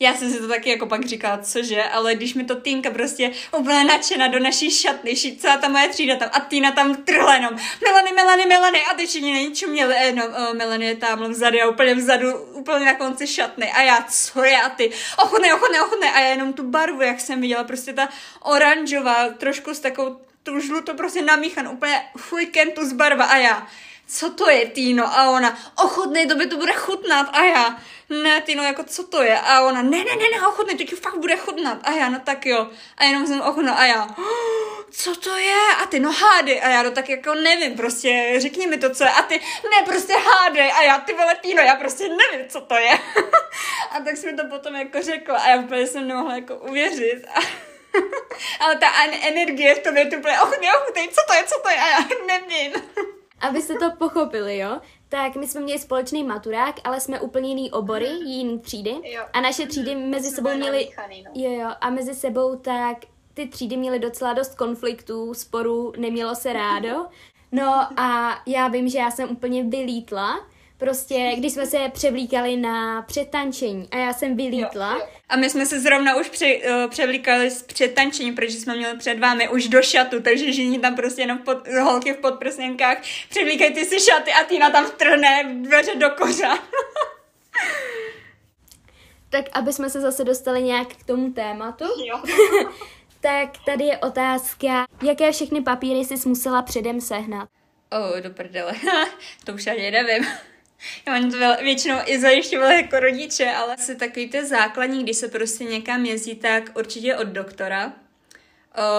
já 0.00 0.14
jsem 0.14 0.30
si 0.30 0.40
to 0.40 0.48
taky 0.48 0.70
jako 0.70 0.86
pak 0.86 1.04
říkala, 1.04 1.38
cože, 1.38 1.82
ale 1.82 2.14
když 2.14 2.34
mi 2.34 2.44
to 2.44 2.54
Týnka 2.54 2.90
prostě 2.90 3.30
úplně 3.58 3.84
nadšená 3.84 4.28
do 4.28 4.38
naší 4.38 4.70
šatny, 4.70 5.16
celá 5.16 5.56
ta 5.56 5.68
moje 5.68 5.88
třída 5.88 6.16
tam 6.16 6.28
a 6.32 6.40
Týna 6.40 6.72
tam 6.72 6.94
trhla 6.94 7.34
jenom 7.34 7.56
Melany, 7.84 8.12
Melany, 8.12 8.46
Melany 8.46 8.84
a 8.84 8.94
ty 8.94 9.06
všichni 9.06 9.32
není 9.32 9.54
čuměli, 9.54 9.94
jenom 9.94 10.28
oh, 10.28 10.54
Melany 10.54 10.86
je 10.86 10.96
tam 10.96 11.30
vzadu 11.30 11.58
a 11.62 11.68
úplně 11.68 11.94
vzadu, 11.94 12.32
úplně 12.42 12.86
na 12.86 12.94
konci 12.94 13.26
šatny. 13.26 13.72
A 13.72 13.82
já, 13.82 14.06
co 14.10 14.44
je 14.44 14.62
a 14.62 14.68
ty, 14.68 14.90
ochutnej, 15.18 15.52
ochutnej, 15.52 15.80
ochutnej. 15.80 16.10
A 16.10 16.20
já 16.20 16.28
jenom 16.28 16.52
tu 16.52 16.62
barvu, 16.62 17.02
jak 17.02 17.20
jsem 17.20 17.40
viděla, 17.40 17.64
prostě 17.64 17.92
ta 17.92 18.08
oranžová, 18.42 19.28
trošku 19.28 19.74
s 19.74 19.80
takovou 19.80 20.16
tu 20.42 20.60
žlutou 20.60 20.94
prostě 20.94 21.22
namíchan, 21.22 21.68
úplně 21.68 22.02
fuj 22.16 22.46
kentus 22.46 22.92
barva. 22.92 23.24
A 23.24 23.36
já, 23.36 23.66
co 24.06 24.30
to 24.30 24.50
je, 24.50 24.66
Týno? 24.66 25.18
A 25.18 25.30
ona, 25.30 25.58
ochutnej, 25.76 26.26
to 26.26 26.34
by 26.34 26.46
to 26.46 26.56
bude 26.56 26.72
chutnat. 26.72 27.26
A 27.32 27.44
já, 27.44 27.78
ne, 28.10 28.40
Týno, 28.40 28.62
jako 28.62 28.84
co 28.84 29.04
to 29.04 29.22
je? 29.22 29.38
A 29.38 29.60
ona, 29.60 29.82
ne, 29.82 29.98
ne, 29.98 30.16
ne, 30.16 30.30
ne, 30.32 30.46
ochutnej, 30.46 30.76
to 30.76 30.84
ti 30.84 30.96
fakt 30.96 31.18
bude 31.18 31.36
chutnat. 31.36 31.78
A 31.82 31.90
já, 31.92 32.08
no 32.08 32.20
tak 32.24 32.46
jo. 32.46 32.68
A 32.96 33.04
jenom 33.04 33.26
jsem 33.26 33.40
ochutnal 33.40 33.74
a 33.78 33.86
já, 33.86 34.04
oh, 34.18 34.84
co 34.90 35.16
to 35.16 35.36
je? 35.36 35.62
A 35.82 35.86
ty, 35.86 36.00
no 36.00 36.12
hádej. 36.12 36.60
A 36.62 36.68
já, 36.68 36.82
no 36.82 36.90
tak 36.90 37.08
jako 37.08 37.34
nevím, 37.34 37.76
prostě 37.76 38.34
řekni 38.36 38.66
mi 38.66 38.78
to, 38.78 38.90
co 38.90 39.04
je. 39.04 39.10
A 39.10 39.22
ty, 39.22 39.40
ne, 39.70 39.86
prostě 39.86 40.12
hádej. 40.12 40.72
A 40.72 40.82
já, 40.82 40.98
ty 40.98 41.12
vole, 41.12 41.34
Týno, 41.34 41.62
já 41.62 41.76
prostě 41.76 42.08
nevím, 42.08 42.48
co 42.48 42.60
to 42.60 42.74
je. 42.74 42.90
a 43.90 44.00
tak 44.04 44.16
jsi 44.16 44.26
mi 44.26 44.36
to 44.36 44.44
potom 44.50 44.74
jako 44.74 45.02
řekla 45.02 45.38
a 45.38 45.48
já 45.48 45.56
úplně 45.56 45.86
jsem 45.86 46.08
nemohla 46.08 46.34
jako 46.34 46.56
uvěřit. 46.56 47.24
A 47.34 47.40
ale 48.60 48.76
ta 48.76 48.86
energie 49.22 49.74
v 49.74 49.78
tom 49.78 49.96
je 49.96 50.06
tu 50.06 50.16
úplně, 50.16 50.40
ochutnej, 50.40 50.70
ochutnej, 50.76 51.08
co 51.08 51.20
to 51.26 51.34
je, 51.34 51.44
co 51.44 51.60
to 51.62 51.68
je? 51.68 51.76
A 51.76 51.88
já 51.88 51.98
nevím. 52.26 52.72
Abyste 53.40 53.74
to 53.74 53.90
pochopili, 53.98 54.58
jo? 54.58 54.80
Tak 55.08 55.36
my 55.36 55.46
jsme 55.46 55.60
měli 55.60 55.78
společný 55.78 56.24
maturák, 56.24 56.74
ale 56.84 57.00
jsme 57.00 57.20
úplně 57.20 57.48
jiný 57.48 57.70
obory, 57.70 58.08
mhm. 58.08 58.26
jiný 58.26 58.58
třídy. 58.58 58.94
Jo. 59.04 59.22
A 59.32 59.40
naše 59.40 59.66
třídy 59.66 59.94
mhm. 59.94 60.10
mezi 60.10 60.30
sebou 60.30 60.56
měly... 60.56 60.88
No. 61.24 61.30
Jo, 61.34 61.50
jo. 61.50 61.68
A 61.80 61.90
mezi 61.90 62.14
sebou 62.14 62.56
tak 62.56 62.98
ty 63.34 63.48
třídy 63.48 63.76
měly 63.76 63.98
docela 63.98 64.32
dost 64.32 64.54
konfliktů, 64.54 65.34
sporů, 65.34 65.92
nemělo 65.96 66.34
se 66.34 66.52
rádo. 66.52 67.06
No 67.52 68.00
a 68.00 68.38
já 68.46 68.68
vím, 68.68 68.88
že 68.88 68.98
já 68.98 69.10
jsem 69.10 69.30
úplně 69.30 69.64
vylítla, 69.64 70.46
prostě, 70.84 71.32
když 71.36 71.52
jsme 71.52 71.66
se 71.66 71.78
převlíkali 71.92 72.56
na 72.56 73.02
přetančení 73.02 73.88
a 73.90 73.96
já 73.96 74.12
jsem 74.12 74.36
vylítla. 74.36 74.92
Jo, 74.92 74.98
jo. 74.98 75.06
A 75.28 75.36
my 75.36 75.50
jsme 75.50 75.66
se 75.66 75.80
zrovna 75.80 76.16
už 76.16 76.28
pře, 76.28 76.56
uh, 76.56 76.90
převlíkali 76.90 77.50
s 77.50 77.62
přetančení, 77.62 78.32
protože 78.32 78.58
jsme 78.58 78.76
měli 78.76 78.98
před 78.98 79.18
vámi 79.18 79.48
už 79.48 79.68
do 79.68 79.82
šatu, 79.82 80.22
takže 80.22 80.52
žení 80.52 80.78
tam 80.78 80.96
prostě 80.96 81.22
jenom 81.22 81.38
pod, 81.38 81.68
holky 81.68 82.12
v 82.12 82.16
podprsněnkách, 82.16 82.98
převlíkají 83.28 83.74
ty 83.74 83.84
si 83.84 84.00
šaty 84.00 84.32
a 84.32 84.44
Týna 84.44 84.70
tam 84.70 84.86
vtrhne 84.86 85.44
dveře 85.62 85.94
do 85.94 86.10
kořa. 86.10 86.58
tak 89.30 89.44
aby 89.52 89.72
jsme 89.72 89.90
se 89.90 90.00
zase 90.00 90.24
dostali 90.24 90.62
nějak 90.62 90.88
k 90.88 91.04
tomu 91.04 91.32
tématu. 91.32 91.84
Jo. 91.84 92.22
tak 93.20 93.50
tady 93.66 93.84
je 93.84 93.98
otázka, 93.98 94.86
jaké 95.02 95.32
všechny 95.32 95.60
papíry 95.60 95.98
jsi 95.98 96.28
musela 96.28 96.62
předem 96.62 97.00
sehnat? 97.00 97.48
Oh, 97.92 98.20
do 98.20 98.30
prdele. 98.30 98.72
to 99.44 99.52
už 99.52 99.66
ani 99.66 99.90
nevím. 99.90 100.26
Já 101.06 101.20
mám 101.20 101.30
to 101.30 101.38
většinou 101.62 101.96
i 102.06 102.20
zajišťovala 102.20 102.72
jako 102.72 103.00
rodiče, 103.00 103.50
ale 103.50 103.76
se 103.78 103.94
takový 103.94 104.28
ty 104.28 104.46
základní, 104.46 105.02
když 105.02 105.16
se 105.16 105.28
prostě 105.28 105.64
někam 105.64 106.04
jezdí, 106.04 106.34
tak 106.34 106.70
určitě 106.78 107.16
od 107.16 107.28
doktora. 107.28 107.92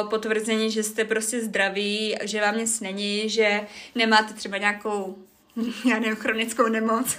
Potvrzení, 0.09 0.71
že 0.71 0.83
jste 0.83 1.05
prostě 1.05 1.41
zdraví, 1.41 2.15
že 2.21 2.41
vám 2.41 2.57
nic 2.57 2.79
není, 2.79 3.29
že 3.29 3.61
nemáte 3.95 4.33
třeba 4.33 4.57
nějakou, 4.57 5.17
já 5.89 5.99
nevím, 5.99 6.15
chronickou 6.15 6.67
nemoc. 6.67 7.17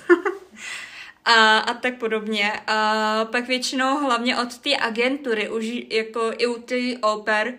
a, 1.25 1.59
a 1.59 1.75
tak 1.75 1.95
podobně. 1.95 2.53
A 2.67 3.25
pak 3.25 3.49
většinou 3.49 3.99
hlavně 3.99 4.37
od 4.37 4.59
té 4.59 4.77
agentury, 4.77 5.49
už 5.49 5.65
jako 5.91 6.33
i 6.39 6.47
u 6.47 6.63
ty 6.63 6.99
oper, 7.03 7.55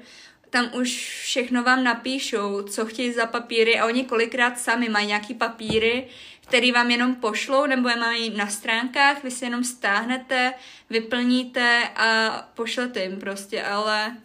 tam 0.50 0.70
už 0.74 1.20
všechno 1.22 1.64
vám 1.64 1.84
napíšou, 1.84 2.62
co 2.62 2.86
chtějí 2.86 3.14
za 3.14 3.26
papíry 3.26 3.80
a 3.80 3.86
oni 3.86 4.04
kolikrát 4.04 4.60
sami 4.60 4.90
mají 4.90 5.08
nějaký 5.08 5.34
papíry, 5.34 6.08
který 6.48 6.72
vám 6.72 6.92
jenom 6.92 7.16
pošlou, 7.16 7.66
nebo 7.66 7.90
je 7.90 7.96
mají 7.96 8.30
na 8.30 8.48
stránkách, 8.48 9.24
vy 9.24 9.32
si 9.32 9.46
jenom 9.46 9.64
stáhnete, 9.64 10.54
vyplníte 10.90 11.90
a 11.96 12.30
pošlete 12.54 13.04
jim 13.04 13.20
prostě, 13.20 13.64
ale 13.64 14.18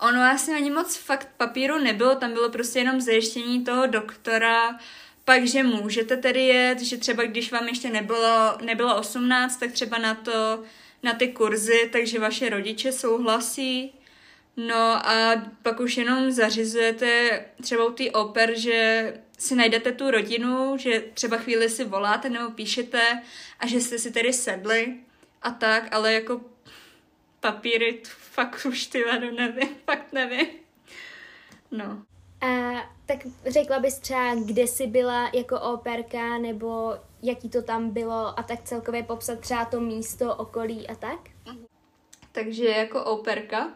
ono 0.00 0.22
asi 0.22 0.52
ani 0.52 0.70
moc 0.70 0.96
fakt 0.96 1.28
papíru 1.36 1.78
nebylo, 1.78 2.14
tam 2.14 2.32
bylo 2.32 2.50
prostě 2.50 2.78
jenom 2.78 3.00
zajištění 3.00 3.64
toho 3.64 3.86
doktora, 3.86 4.78
pak, 5.24 5.46
že 5.46 5.62
můžete 5.62 6.16
tedy 6.16 6.46
jet, 6.46 6.80
že 6.80 6.96
třeba 6.96 7.24
když 7.24 7.52
vám 7.52 7.68
ještě 7.68 7.90
nebylo, 7.90 8.58
nebylo 8.64 8.96
18, 8.96 9.56
tak 9.56 9.72
třeba 9.72 9.98
na 9.98 10.14
to, 10.14 10.62
na 11.02 11.12
ty 11.12 11.28
kurzy, 11.28 11.88
takže 11.92 12.18
vaše 12.18 12.48
rodiče 12.48 12.92
souhlasí. 12.92 13.92
No 14.56 15.08
a 15.08 15.42
pak 15.62 15.80
už 15.80 15.96
jenom 15.96 16.30
zařizujete 16.30 17.40
třeba 17.62 17.84
u 17.84 17.92
té 17.92 18.10
oper, 18.10 18.58
že 18.58 19.12
si 19.38 19.54
najdete 19.54 19.92
tu 19.92 20.10
rodinu, 20.10 20.76
že 20.78 21.04
třeba 21.14 21.36
chvíli 21.36 21.70
si 21.70 21.84
voláte 21.84 22.30
nebo 22.30 22.50
píšete 22.50 23.22
a 23.60 23.66
že 23.66 23.80
jste 23.80 23.98
si 23.98 24.10
tedy 24.10 24.32
sedli 24.32 24.96
a 25.42 25.50
tak, 25.50 25.94
ale 25.94 26.12
jako 26.12 26.40
papíry, 27.40 28.00
fakt 28.04 28.66
už 28.68 28.86
ty 28.86 29.04
vado 29.04 29.30
nevím, 29.30 29.68
fakt 29.84 30.12
nevím. 30.12 30.46
No. 31.70 32.02
A 32.40 32.72
tak 33.06 33.18
řekla 33.46 33.78
bys 33.78 33.98
třeba, 33.98 34.34
kde 34.34 34.62
jsi 34.62 34.86
byla 34.86 35.30
jako 35.34 35.60
operka, 35.60 36.38
nebo 36.38 36.96
jaký 37.22 37.48
to 37.48 37.62
tam 37.62 37.90
bylo 37.90 38.38
a 38.38 38.42
tak 38.42 38.62
celkově 38.62 39.02
popsat 39.02 39.40
třeba 39.40 39.64
to 39.64 39.80
místo, 39.80 40.36
okolí 40.36 40.88
a 40.88 40.94
tak? 40.94 41.18
Takže 42.32 42.64
jako 42.64 43.04
operka, 43.04 43.72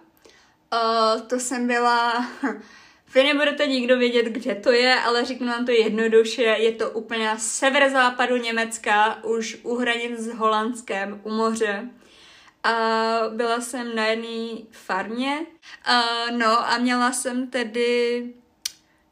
uh, 0.76 1.20
to 1.20 1.40
jsem 1.40 1.66
byla, 1.66 2.26
vy 3.14 3.24
nebudete 3.24 3.66
nikdo 3.66 3.98
vědět, 3.98 4.26
kde 4.26 4.54
to 4.54 4.72
je, 4.72 4.94
ale 4.94 5.24
řeknu 5.24 5.46
vám 5.46 5.66
to 5.66 5.72
jednoduše, 5.72 6.42
je 6.42 6.72
to 6.72 6.90
úplně 6.90 7.26
na 7.26 7.38
severozápadu 7.38 8.36
Německa, 8.36 9.24
už 9.24 9.58
u 9.62 9.76
hranic 9.76 10.18
s 10.20 10.34
Holandskem, 10.34 11.20
u 11.24 11.30
moře. 11.30 11.88
A 12.62 12.72
byla 13.28 13.60
jsem 13.60 13.96
na 13.96 14.06
jedné 14.06 14.62
farmě, 14.70 15.46
uh, 15.88 16.38
no 16.38 16.68
a 16.68 16.78
měla 16.78 17.12
jsem 17.12 17.50
tedy 17.50 18.22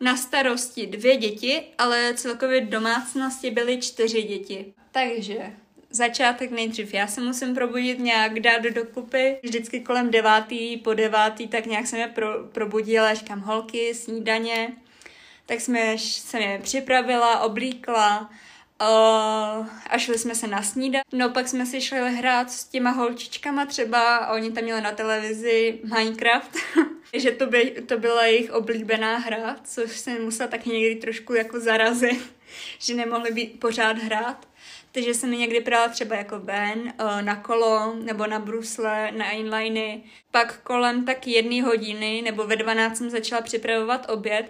na 0.01 0.17
starosti 0.17 0.87
dvě 0.87 1.17
děti, 1.17 1.63
ale 1.79 2.15
celkově 2.15 2.61
v 2.61 2.69
domácnosti 2.69 3.51
byly 3.51 3.81
čtyři 3.81 4.23
děti. 4.23 4.75
Takže 4.93 5.53
začátek 5.95 6.51
nejdřív 6.51 6.95
já 6.95 7.07
se 7.07 7.21
musím 7.21 7.55
probudit 7.55 7.99
nějak, 7.99 8.41
dát 8.41 8.59
do 8.59 8.71
dokupy. 8.71 9.37
Vždycky 9.43 9.81
kolem 9.81 10.11
devátý, 10.11 10.77
po 10.77 10.95
devátý, 10.95 11.49
tak 11.49 11.67
nějak 11.67 11.87
jsem 11.87 11.99
je 11.99 12.07
pro, 12.07 12.45
probudila, 12.53 13.15
říkám 13.15 13.41
holky, 13.41 13.95
snídaně. 13.95 14.73
Tak 15.47 15.61
jsme, 15.61 15.99
jsem 15.99 16.41
je 16.41 16.59
připravila, 16.59 17.41
oblíkla, 17.41 18.31
a 19.91 19.99
šli 19.99 20.19
jsme 20.19 20.35
se 20.35 20.47
nasnídat. 20.47 21.03
No 21.13 21.31
pak 21.31 21.49
jsme 21.49 21.67
si 21.67 21.81
šli 21.81 22.15
hrát 22.15 22.51
s 22.51 22.65
těma 22.65 22.91
holčičkama 22.91 23.67
třeba 23.67 24.29
oni 24.29 24.53
tam 24.53 24.65
měli 24.65 24.81
na 24.81 24.93
televizi 24.93 25.81
Minecraft. 25.85 26.57
že 27.13 27.31
to, 27.31 27.47
by, 27.47 27.71
to 27.71 27.99
byla 27.99 28.25
jejich 28.25 28.53
oblíbená 28.53 29.17
hra, 29.17 29.57
což 29.65 29.99
se 29.99 30.19
musela 30.19 30.49
taky 30.49 30.71
někdy 30.71 30.97
trošku 30.97 31.35
jako 31.35 31.61
zarazit, 31.61 32.33
že 32.79 32.95
nemohli 32.95 33.31
být 33.31 33.61
pořád 33.61 33.99
hrát. 33.99 34.47
Takže 34.95 35.15
jsem 35.15 35.31
mi 35.31 35.37
někdy 35.37 35.61
brala 35.61 35.89
třeba 35.89 36.17
jako 36.17 36.39
Ben 36.39 36.93
na 37.21 37.37
kolo 37.37 37.95
nebo 37.95 38.27
na 38.27 38.39
brusle, 38.39 39.13
na 39.13 39.31
inliny. 39.31 40.03
Pak 40.31 40.61
kolem 40.61 41.05
tak 41.05 41.27
jedné 41.27 41.63
hodiny 41.63 42.23
nebo 42.23 42.47
ve 42.47 42.57
12 42.57 42.97
jsem 42.97 43.11
začala 43.11 43.43
připravovat 43.43 44.11
oběd, 44.11 44.47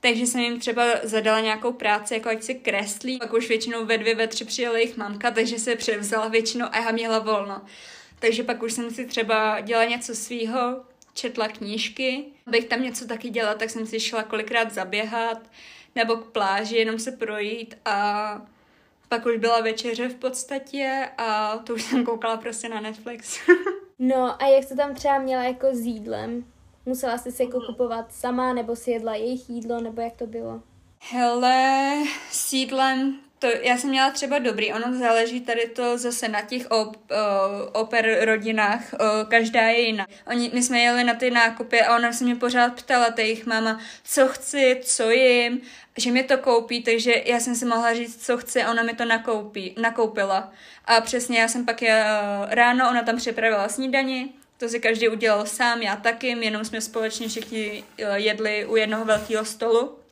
takže 0.00 0.26
jsem 0.26 0.40
jim 0.40 0.60
třeba 0.60 0.84
zadala 1.02 1.40
nějakou 1.40 1.72
práci, 1.72 2.14
jako 2.14 2.28
ať 2.28 2.42
si 2.42 2.54
kreslí. 2.54 3.18
Pak 3.18 3.32
už 3.32 3.48
většinou 3.48 3.84
ve 3.84 3.98
dvě, 3.98 4.14
ve 4.14 4.26
tři 4.26 4.44
přijela 4.44 4.78
jejich 4.78 4.96
mamka, 4.96 5.30
takže 5.30 5.58
se 5.58 5.76
převzala 5.76 6.28
většinou 6.28 6.66
a 6.70 6.78
já 6.78 6.90
měla 6.90 7.18
volno. 7.18 7.62
Takže 8.18 8.42
pak 8.42 8.62
už 8.62 8.72
jsem 8.72 8.90
si 8.90 9.06
třeba 9.06 9.60
dělala 9.60 9.88
něco 9.90 10.14
svýho, 10.14 10.84
četla 11.14 11.48
knížky. 11.48 12.24
Abych 12.46 12.64
tam 12.64 12.82
něco 12.82 13.06
taky 13.06 13.30
dělala, 13.30 13.54
tak 13.54 13.70
jsem 13.70 13.86
si 13.86 14.00
šla 14.00 14.22
kolikrát 14.22 14.72
zaběhat 14.72 15.38
nebo 15.94 16.16
k 16.16 16.32
pláži, 16.32 16.76
jenom 16.76 16.98
se 16.98 17.12
projít 17.12 17.74
a 17.84 18.42
pak 19.08 19.26
už 19.26 19.36
byla 19.36 19.60
večeře 19.60 20.08
v 20.08 20.14
podstatě 20.14 21.08
a 21.18 21.58
to 21.58 21.74
už 21.74 21.82
jsem 21.82 22.04
koukala 22.04 22.36
prostě 22.36 22.68
na 22.68 22.80
Netflix. 22.80 23.38
no 23.98 24.42
a 24.42 24.46
jak 24.46 24.64
jsi 24.64 24.76
tam 24.76 24.94
třeba 24.94 25.18
měla 25.18 25.42
jako 25.42 25.66
s 25.72 25.80
jídlem? 25.80 26.44
Musela 26.86 27.18
jsi 27.18 27.32
si 27.32 27.42
jako 27.42 27.60
kupovat 27.60 28.12
sama, 28.12 28.52
nebo 28.52 28.76
si 28.76 28.90
jedla 28.90 29.14
jejich 29.14 29.50
jídlo, 29.50 29.80
nebo 29.80 30.00
jak 30.00 30.16
to 30.16 30.26
bylo? 30.26 30.62
Hele, 31.10 31.94
s 32.30 32.52
jídlem 32.52 33.23
to 33.44 33.50
já 33.62 33.76
jsem 33.76 33.90
měla 33.90 34.10
třeba 34.10 34.38
dobrý, 34.38 34.72
ono 34.72 34.98
záleží 34.98 35.40
tady 35.40 35.68
to 35.68 35.98
zase 35.98 36.28
na 36.28 36.42
těch 36.42 36.70
op, 36.70 36.96
uh, 36.96 37.16
oper 37.72 38.18
rodinách, 38.24 38.80
uh, 38.92 39.28
každá 39.28 39.60
je 39.60 39.80
jiná. 39.80 40.06
Oni, 40.26 40.50
my 40.54 40.62
jsme 40.62 40.80
jeli 40.80 41.04
na 41.04 41.14
ty 41.14 41.30
nákupy 41.30 41.82
a 41.82 41.96
ona 41.96 42.12
se 42.12 42.24
mě 42.24 42.36
pořád 42.36 42.82
ptala, 42.82 43.10
ta 43.10 43.22
jejich 43.22 43.46
máma, 43.46 43.80
co 44.04 44.28
chci, 44.28 44.80
co 44.84 45.10
jim, 45.10 45.60
že 45.96 46.10
mi 46.10 46.22
to 46.22 46.38
koupí, 46.38 46.82
takže 46.82 47.22
já 47.24 47.40
jsem 47.40 47.54
si 47.54 47.64
mohla 47.64 47.94
říct, 47.94 48.26
co 48.26 48.36
chci 48.38 48.62
a 48.62 48.70
ona 48.70 48.82
mi 48.82 48.94
to 48.94 49.04
nakoupí, 49.04 49.74
nakoupila. 49.78 50.52
A 50.84 51.00
přesně 51.00 51.40
já 51.40 51.48
jsem 51.48 51.64
pak 51.64 51.82
je, 51.82 52.04
ráno, 52.48 52.90
ona 52.90 53.02
tam 53.02 53.16
připravila 53.16 53.68
snídani, 53.68 54.32
to 54.58 54.68
si 54.68 54.80
každý 54.80 55.08
udělal 55.08 55.46
sám, 55.46 55.82
já 55.82 55.96
taky, 55.96 56.28
jenom 56.28 56.64
jsme 56.64 56.80
společně 56.80 57.28
všichni 57.28 57.84
jedli 58.14 58.66
u 58.66 58.76
jednoho 58.76 59.04
velkého 59.04 59.44
stolu. 59.44 60.03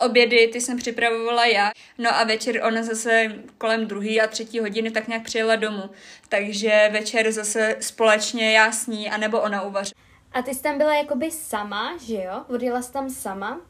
Obědy, 0.00 0.48
ty 0.52 0.60
jsem 0.60 0.76
připravovala 0.76 1.46
já, 1.46 1.72
no 1.98 2.10
a 2.14 2.24
večer 2.24 2.60
ona 2.64 2.82
zase 2.82 3.34
kolem 3.58 3.86
druhé 3.86 4.20
a 4.20 4.26
třetí 4.26 4.60
hodiny 4.60 4.90
tak 4.90 5.08
nějak 5.08 5.22
přijela 5.22 5.56
domů. 5.56 5.90
Takže 6.28 6.88
večer 6.92 7.32
zase 7.32 7.76
společně 7.80 8.52
já 8.52 8.72
s 8.72 8.86
ní, 8.86 9.10
anebo 9.10 9.40
ona 9.40 9.62
uvařila. 9.62 10.00
A 10.32 10.42
ty 10.42 10.54
jsi 10.54 10.62
tam 10.62 10.78
byla 10.78 10.94
jakoby 10.94 11.30
sama, 11.30 11.96
že 12.06 12.22
jo? 12.22 12.44
Odjela 12.48 12.82
jsi 12.82 12.92
tam 12.92 13.10
sama? 13.10 13.60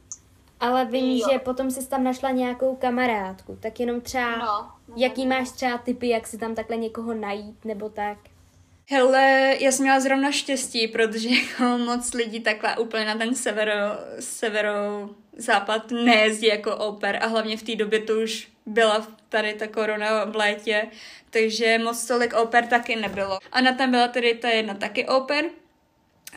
Ale 0.60 0.84
vím, 0.84 1.16
jo. 1.16 1.28
že 1.32 1.38
potom 1.38 1.70
jsi 1.70 1.88
tam 1.88 2.04
našla 2.04 2.30
nějakou 2.30 2.76
kamarádku, 2.76 3.58
tak 3.60 3.80
jenom 3.80 4.00
třeba, 4.00 4.36
no, 4.36 4.70
no, 4.88 4.94
jaký 4.96 5.26
máš 5.26 5.50
třeba 5.50 5.78
typy, 5.78 6.08
jak 6.08 6.26
si 6.26 6.38
tam 6.38 6.54
takhle 6.54 6.76
někoho 6.76 7.14
najít, 7.14 7.64
nebo 7.64 7.88
tak? 7.88 8.18
Hele, 8.90 9.56
já 9.60 9.72
jsem 9.72 9.82
měla 9.82 10.00
zrovna 10.00 10.32
štěstí, 10.32 10.88
protože 10.88 11.28
jako 11.28 11.78
moc 11.78 12.14
lidí 12.14 12.40
takhle 12.40 12.76
úplně 12.76 13.04
na 13.04 13.14
ten 13.14 13.34
severo, 13.34 13.74
severo 14.20 15.10
západ 15.36 15.90
nejezdí 15.90 16.46
jako 16.46 16.76
oper 16.76 17.18
a 17.22 17.26
hlavně 17.26 17.56
v 17.56 17.62
té 17.62 17.76
době 17.76 18.00
to 18.00 18.12
už 18.20 18.48
byla 18.66 19.06
tady 19.28 19.54
ta 19.54 19.66
korona 19.66 20.24
v 20.24 20.36
létě, 20.36 20.86
takže 21.30 21.78
moc 21.78 22.06
tolik 22.06 22.34
oper 22.34 22.66
taky 22.66 22.96
nebylo. 22.96 23.38
A 23.52 23.60
na 23.60 23.72
tam 23.72 23.90
byla 23.90 24.08
tedy 24.08 24.34
ta 24.34 24.48
jedna 24.48 24.74
taky 24.74 25.06
oper, 25.06 25.44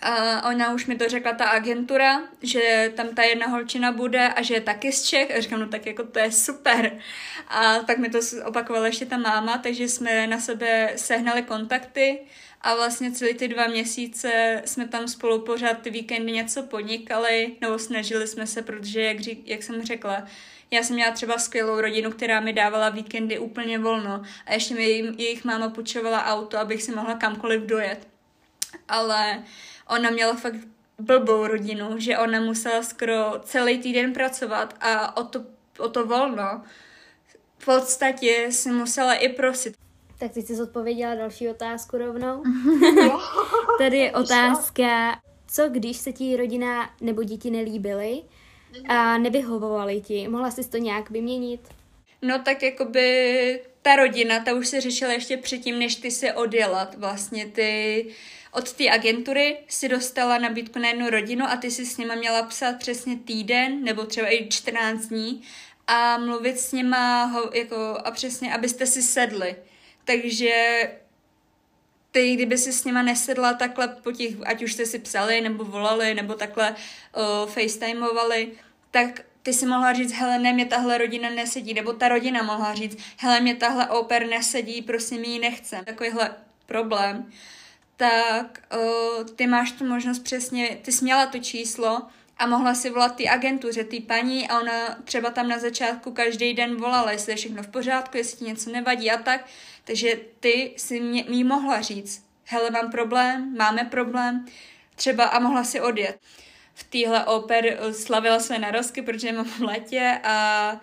a 0.02 0.44
ona 0.50 0.74
už 0.74 0.86
mi 0.86 0.96
to 0.96 1.10
řekla 1.10 1.34
ta 1.34 1.46
agentura, 1.46 2.22
že 2.42 2.94
tam 2.96 3.08
ta 3.16 3.24
jedna 3.24 3.48
holčina 3.48 3.92
bude 3.92 4.28
a 4.28 4.42
že 4.42 4.54
je 4.54 4.62
taky 4.62 4.92
z 4.92 5.04
Čech. 5.04 5.32
A 5.38 5.42
říkám, 5.42 5.60
no 5.60 5.68
tak 5.68 5.86
jako 5.86 6.04
to 6.04 6.20
je 6.20 6.32
super. 6.32 7.00
A 7.48 7.80
tak 7.80 7.98
mi 7.98 8.10
to 8.10 8.20
opakovala 8.46 8.86
ještě 8.86 9.06
ta 9.06 9.18
máma, 9.18 9.58
takže 9.58 9.88
jsme 9.88 10.28
na 10.28 10.40
sebe 10.40 10.94
sehnali 10.96 11.42
kontakty 11.42 12.20
a 12.62 12.76
vlastně 12.76 13.12
celý 13.12 13.34
ty 13.34 13.48
dva 13.48 13.68
měsíce 13.68 14.62
jsme 14.66 14.88
tam 14.88 15.08
spolu 15.08 15.42
pořád 15.42 15.74
ty 15.74 15.90
víkendy 15.90 16.32
něco 16.32 16.64
podnikali, 16.64 17.56
nebo 17.62 17.80
snažili 17.80 18.28
jsme 18.28 18.48
se, 18.48 18.62
protože, 18.62 19.02
jak, 19.02 19.20
řík, 19.20 19.48
jak 19.48 19.64
jsem 19.64 19.84
řekla, 19.84 20.24
já 20.72 20.84
jsem 20.84 20.96
měla 20.96 21.12
třeba 21.12 21.38
skvělou 21.38 21.82
rodinu, 21.82 22.12
která 22.12 22.40
mi 22.40 22.54
dávala 22.54 22.90
víkendy 22.90 23.40
úplně 23.40 23.80
volno 23.80 24.22
a 24.46 24.54
ještě 24.54 24.74
mi 24.74 24.84
jejich 25.18 25.46
máma 25.46 25.70
půjčovala 25.70 26.26
auto, 26.26 26.58
abych 26.58 26.84
si 26.84 26.92
mohla 26.92 27.14
kamkoliv 27.14 27.62
dojet. 27.62 28.08
Ale 28.88 29.44
ona 29.90 30.10
měla 30.10 30.36
fakt 30.36 30.60
blbou 31.00 31.48
rodinu, 31.48 32.00
že 32.00 32.18
ona 32.18 32.40
musela 32.40 32.84
skoro 32.84 33.40
celý 33.44 33.78
týden 33.78 34.14
pracovat 34.14 34.74
a 34.82 35.18
o 35.18 35.24
to, 35.24 35.44
o 35.80 35.90
to 35.90 36.06
volno 36.06 36.64
v 37.58 37.66
podstatě 37.66 38.48
si 38.52 38.70
musela 38.70 39.14
i 39.14 39.30
prosit. 39.30 39.76
Tak 40.20 40.32
ty 40.32 40.42
jsi 40.42 40.62
odpověděla 40.62 41.16
další 41.16 41.50
otázku 41.50 41.98
rovnou. 41.98 42.44
Tady 43.78 43.98
je 43.98 44.12
otázka, 44.12 45.20
co 45.48 45.70
když 45.70 45.98
se 45.98 46.12
ti 46.12 46.38
rodina 46.38 46.90
nebo 47.02 47.24
děti 47.24 47.52
nelíbily 47.52 48.22
a 48.88 49.18
nevyhovovaly 49.18 50.02
ti? 50.02 50.28
Mohla 50.28 50.52
jsi 50.52 50.70
to 50.70 50.78
nějak 50.78 51.10
vyměnit? 51.10 51.62
No 52.22 52.40
tak 52.40 52.64
jakoby 52.64 53.62
ta 53.82 53.96
rodina, 53.96 54.40
ta 54.40 54.54
už 54.54 54.68
se 54.68 54.82
řešila 54.82 55.12
ještě 55.12 55.38
předtím, 55.38 55.80
než 55.80 55.96
ty 55.96 56.12
se 56.12 56.34
odjela. 56.34 56.92
Vlastně 56.98 57.46
ty 57.46 58.06
od 58.52 58.74
té 58.74 58.90
agentury 58.90 59.58
si 59.68 59.90
dostala 59.90 60.38
nabídku 60.38 60.80
na 60.80 60.88
jednu 60.88 61.10
rodinu 61.10 61.46
a 61.46 61.56
ty 61.56 61.72
si 61.72 61.86
s 61.86 61.98
nima 61.98 62.16
měla 62.16 62.44
psát 62.44 62.80
přesně 62.80 63.18
týden 63.18 63.84
nebo 63.84 64.04
třeba 64.04 64.34
i 64.34 64.50
14 64.50 65.06
dní 65.06 65.42
a 65.88 66.18
mluvit 66.18 66.60
s 66.60 66.72
nima 66.72 67.26
ho, 67.26 67.50
jako, 67.54 67.76
a 68.06 68.12
přesně, 68.12 68.54
abyste 68.54 68.86
si 68.86 69.02
sedli. 69.02 69.56
Takže 70.06 70.82
ty, 72.12 72.34
kdyby 72.34 72.58
si 72.58 72.74
s 72.74 72.84
nima 72.84 73.02
nesedla 73.02 73.54
takhle 73.54 73.88
po 73.88 74.12
těch, 74.12 74.36
ať 74.46 74.64
už 74.64 74.74
jste 74.74 74.86
si 74.86 75.00
psali, 75.00 75.42
nebo 75.42 75.64
volali, 75.64 76.14
nebo 76.14 76.34
takhle 76.34 76.72
uh, 76.72 77.50
facetimovali, 77.50 78.52
tak 78.92 79.22
ty 79.44 79.54
si 79.54 79.66
mohla 79.66 79.94
říct, 79.94 80.14
hele, 80.14 80.40
ne, 80.40 80.54
mě 80.54 80.66
tahle 80.66 80.98
rodina 80.98 81.30
nesedí, 81.30 81.74
nebo 81.74 81.94
ta 81.94 82.08
rodina 82.08 82.44
mohla 82.44 82.74
říct, 82.74 82.98
hele, 83.18 83.42
mě 83.42 83.56
tahle 83.56 83.90
oper 83.90 84.28
nesedí, 84.28 84.82
prosím, 84.82 85.24
ji 85.24 85.40
nechcem. 85.40 85.86
Takovýhle 85.86 86.36
problém 86.66 87.32
tak 87.98 88.68
uh, 88.76 89.26
ty 89.36 89.48
máš 89.48 89.72
tu 89.72 89.86
možnost 89.86 90.20
přesně, 90.20 90.78
ty 90.82 90.92
jsi 90.92 91.04
měla 91.04 91.26
to 91.26 91.40
číslo 91.40 92.02
a 92.38 92.48
mohla 92.48 92.74
si 92.74 92.90
volat 92.90 93.16
ty 93.16 93.30
agentuře, 93.30 93.84
ty 93.84 94.00
paní 94.00 94.48
a 94.48 94.60
ona 94.60 94.98
třeba 95.04 95.30
tam 95.30 95.48
na 95.48 95.60
začátku 95.60 96.12
každý 96.12 96.54
den 96.54 96.76
volala, 96.76 97.12
jestli 97.12 97.32
je 97.32 97.36
všechno 97.36 97.64
v 97.64 97.68
pořádku, 97.68 98.18
jestli 98.18 98.38
ti 98.38 98.46
něco 98.46 98.70
nevadí 98.70 99.12
a 99.12 99.18
tak. 99.18 99.46
Takže 99.84 100.20
ty 100.40 100.74
si 100.78 101.00
mě, 101.00 101.26
jí 101.30 101.44
mohla 101.44 101.82
říct, 101.82 102.26
hele, 102.46 102.72
mám 102.72 102.92
problém, 102.92 103.56
máme 103.58 103.84
problém, 103.84 104.46
třeba 104.96 105.24
a 105.24 105.40
mohla 105.40 105.64
si 105.64 105.82
odjet. 105.82 106.20
V 106.74 106.84
téhle 106.84 107.26
oper 107.26 107.78
slavila 107.92 108.40
své 108.40 108.60
narozky, 108.60 109.02
protože 109.02 109.32
mám 109.32 109.46
v 109.46 109.60
letě 109.60 110.20
a 110.24 110.80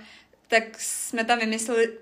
tak 0.49 0.65
jsme 0.79 1.25
tam 1.25 1.39
vymysleli, 1.39 1.99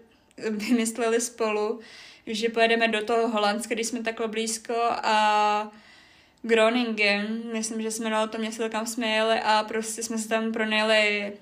vymysleli 0.51 1.21
spolu, 1.21 1.81
že 2.27 2.49
pojedeme 2.49 2.89
do 2.89 3.05
toho 3.05 3.29
Holandska, 3.29 3.75
když 3.75 3.87
jsme 3.87 4.03
takhle 4.03 4.29
blízko 4.29 4.75
a 4.91 5.73
Groningen, 6.43 7.43
myslím, 7.53 7.83
že 7.83 7.91
jsme 7.91 8.11
na 8.11 8.27
to 8.27 8.39
město, 8.39 8.71
kam 8.71 8.87
jsme 8.87 9.07
jeli 9.07 9.41
a 9.41 9.65
prostě 9.69 10.03
jsme 10.03 10.19
se 10.19 10.29
tam 10.29 10.53
pronajeli 10.53 11.33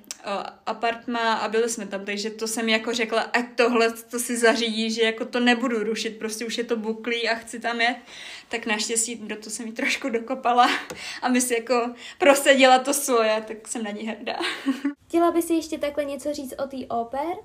apartma 0.67 1.35
a 1.35 1.49
byli 1.49 1.69
jsme 1.69 1.87
tam, 1.87 2.05
takže 2.05 2.31
to 2.31 2.49
jsem 2.49 2.69
jako 2.69 2.95
řekla, 2.95 3.21
ať 3.21 3.45
tohle 3.55 3.93
to 3.93 4.19
si 4.19 4.37
zařídí, 4.37 4.91
že 4.91 5.03
jako 5.03 5.25
to 5.25 5.41
nebudu 5.41 5.85
rušit, 5.85 6.19
prostě 6.19 6.47
už 6.47 6.59
je 6.59 6.65
to 6.65 6.77
buklý 6.77 7.29
a 7.29 7.35
chci 7.35 7.61
tam 7.61 7.81
jet, 7.81 7.97
tak 8.49 8.67
naštěstí 8.67 9.17
do 9.17 9.37
toho 9.37 9.51
jsem 9.51 9.67
mi 9.67 9.73
trošku 9.73 10.09
dokopala, 10.09 10.71
aby 11.23 11.41
si 11.41 11.55
jako 11.55 11.95
prosadila 12.19 12.79
to 12.79 12.95
svoje, 12.95 13.45
tak 13.49 13.69
jsem 13.69 13.85
na 13.85 13.91
ní 13.91 14.07
hrdá. 14.07 14.37
Chtěla 15.09 15.31
by 15.31 15.43
si 15.43 15.55
ještě 15.55 15.79
takhle 15.79 16.05
něco 16.05 16.35
říct 16.35 16.55
o 16.59 16.67
té 16.67 16.77
oper? 16.89 17.37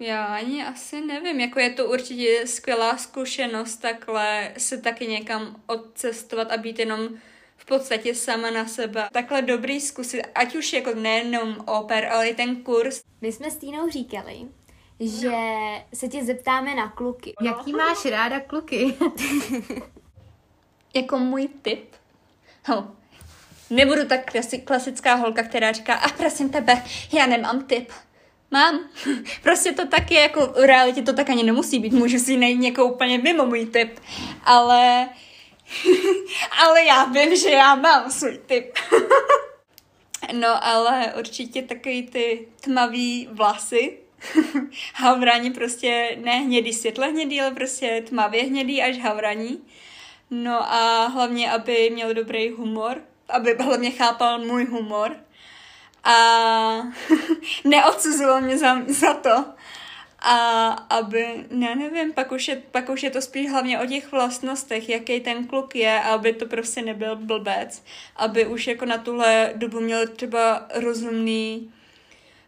Já 0.00 0.24
ani 0.24 0.64
asi 0.64 1.00
nevím, 1.00 1.40
jako 1.40 1.60
je 1.60 1.70
to 1.70 1.86
určitě 1.86 2.46
skvělá 2.46 2.96
zkušenost 2.96 3.76
takhle 3.76 4.52
se 4.58 4.78
taky 4.78 5.06
někam 5.06 5.56
odcestovat 5.66 6.52
a 6.52 6.56
být 6.56 6.78
jenom 6.78 7.08
v 7.56 7.64
podstatě 7.64 8.14
sama 8.14 8.50
na 8.50 8.66
sebe. 8.66 9.08
Takhle 9.12 9.42
dobrý 9.42 9.80
zkusit, 9.80 10.22
ať 10.34 10.56
už 10.56 10.72
jako 10.72 10.94
nejenom 10.94 11.56
oper, 11.66 12.04
ale 12.04 12.28
i 12.28 12.34
ten 12.34 12.56
kurz. 12.56 13.00
My 13.20 13.32
jsme 13.32 13.50
s 13.50 13.56
Týnou 13.56 13.90
říkali, 13.90 14.36
že 15.00 15.32
se 15.94 16.08
tě 16.08 16.24
zeptáme 16.24 16.74
na 16.74 16.88
kluky. 16.88 17.34
Jaký 17.42 17.72
máš 17.72 18.04
ráda 18.04 18.40
kluky? 18.40 18.94
jako 20.94 21.18
můj 21.18 21.48
tip? 21.62 21.94
Ho, 22.66 22.88
nebudu 23.70 24.06
tak 24.08 24.32
klasická 24.64 25.14
holka, 25.14 25.42
která 25.42 25.72
říká, 25.72 25.94
a 25.94 26.08
prosím 26.08 26.50
tebe, 26.50 26.82
já 27.12 27.26
nemám 27.26 27.64
tip 27.66 27.92
mám. 28.54 28.80
prostě 29.42 29.72
to 29.72 29.86
tak 29.86 30.10
je, 30.10 30.20
jako 30.20 30.46
v 30.46 30.66
realitě 30.66 31.02
to 31.02 31.12
tak 31.12 31.30
ani 31.30 31.42
nemusí 31.42 31.78
být, 31.78 31.92
můžu 31.92 32.18
si 32.18 32.36
najít 32.36 32.60
někoho 32.60 32.92
úplně 32.94 33.18
mimo 33.18 33.46
můj 33.46 33.66
typ, 33.66 34.00
ale 34.44 35.08
ale 36.62 36.84
já 36.84 37.04
vím, 37.04 37.36
že 37.36 37.50
já 37.50 37.74
mám 37.74 38.10
svůj 38.10 38.38
typ. 38.46 38.78
no, 40.32 40.64
ale 40.64 41.12
určitě 41.18 41.62
takový 41.62 42.02
ty 42.02 42.48
tmavý 42.60 43.28
vlasy, 43.32 43.98
havraní 44.94 45.50
prostě 45.50 46.16
ne 46.24 46.32
hnědý, 46.32 46.72
světle 46.72 47.08
hnědý, 47.08 47.40
ale 47.40 47.50
prostě 47.50 48.02
tmavě 48.08 48.42
hnědý 48.42 48.82
až 48.82 48.98
havraní. 48.98 49.58
No 50.30 50.72
a 50.72 51.06
hlavně, 51.06 51.50
aby 51.50 51.90
měl 51.90 52.14
dobrý 52.14 52.50
humor, 52.50 53.02
aby 53.28 53.54
hlavně 53.54 53.90
chápal 53.90 54.38
můj 54.38 54.64
humor 54.64 55.16
a 56.04 56.82
neodsuzoval 57.64 58.40
mě 58.40 58.58
za, 58.58 58.76
za 58.86 59.14
to. 59.14 59.44
A 60.26 60.68
aby, 60.68 61.44
ne, 61.50 61.74
nevím, 61.76 62.12
pak 62.12 62.32
už, 62.32 62.48
je, 62.48 62.62
pak 62.70 62.88
už 62.88 63.02
je 63.02 63.10
to 63.10 63.22
spíš 63.22 63.50
hlavně 63.50 63.80
o 63.80 63.86
těch 63.86 64.12
vlastnostech, 64.12 64.88
jaký 64.88 65.20
ten 65.20 65.46
kluk 65.46 65.76
je, 65.76 66.00
aby 66.00 66.32
to 66.32 66.46
prostě 66.46 66.82
nebyl 66.82 67.16
blbec, 67.16 67.84
aby 68.16 68.46
už 68.46 68.66
jako 68.66 68.84
na 68.84 68.98
tuhle 68.98 69.52
dobu 69.56 69.80
měl 69.80 70.06
třeba 70.06 70.66
rozumný, 70.74 71.72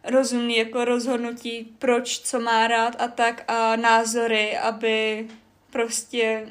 rozumný 0.03 0.57
jako 0.57 0.85
rozhodnutí, 0.85 1.75
proč, 1.79 2.19
co 2.19 2.39
má 2.39 2.67
rád 2.67 3.01
a 3.01 3.07
tak 3.07 3.43
a 3.47 3.75
názory, 3.75 4.57
aby 4.57 5.27
prostě 5.69 6.47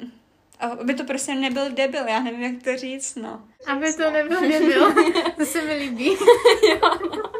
aby 0.59 0.93
to 0.93 1.03
prostě 1.03 1.35
nebyl 1.35 1.71
debil, 1.71 2.07
já 2.07 2.19
nevím, 2.19 2.41
jak 2.41 2.63
to 2.63 2.77
říct, 2.77 3.15
no. 3.15 3.47
Aby 3.67 3.93
to 3.93 4.11
nebyl 4.11 4.41
debil, 4.41 4.93
to 5.37 5.45
se 5.45 5.61
mi 5.61 5.73
líbí. 5.73 6.07
jo, 6.69 6.79
no. 7.15 7.31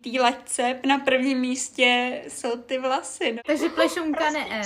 Tý 0.00 0.20
laťce 0.20 0.80
na 0.86 0.98
prvním 0.98 1.38
místě 1.38 2.20
jsou 2.28 2.56
ty 2.56 2.78
vlasy. 2.78 3.32
No. 3.32 3.38
Takže 3.46 3.68
plešunka 3.68 4.30
ne. 4.30 4.62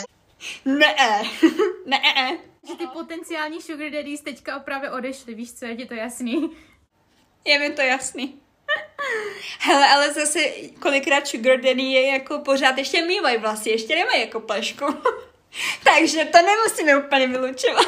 Ne, 0.65 0.95
ne, 1.87 2.01
ne. 2.01 2.39
Že 2.69 2.75
ty 2.75 2.87
potenciální 2.87 3.63
sugar 3.63 3.91
daddies 3.91 4.21
teďka 4.21 4.57
opravdu 4.57 4.89
odešli, 4.97 5.35
víš 5.35 5.53
co, 5.53 5.65
je 5.65 5.77
ti 5.77 5.87
to 5.87 5.95
jasný? 5.95 6.57
Je 7.45 7.59
mi 7.59 7.71
to 7.71 7.83
jasný. 7.83 8.41
Hele, 9.61 9.89
ale 9.89 10.13
zase 10.13 10.41
kolikrát 10.81 11.27
sugar 11.27 11.61
daddy 11.61 11.83
je 11.83 12.07
jako 12.07 12.39
pořád 12.39 12.79
ještě 12.79 13.03
mývají 13.03 13.39
vlasy, 13.39 13.71
ještě 13.71 13.97
nemají 13.97 14.21
jako 14.21 14.41
plešku. 14.41 14.85
Takže 15.85 16.25
to 16.25 16.39
nemusíme 16.43 17.07
úplně 17.07 17.27
vylučovat. 17.27 17.87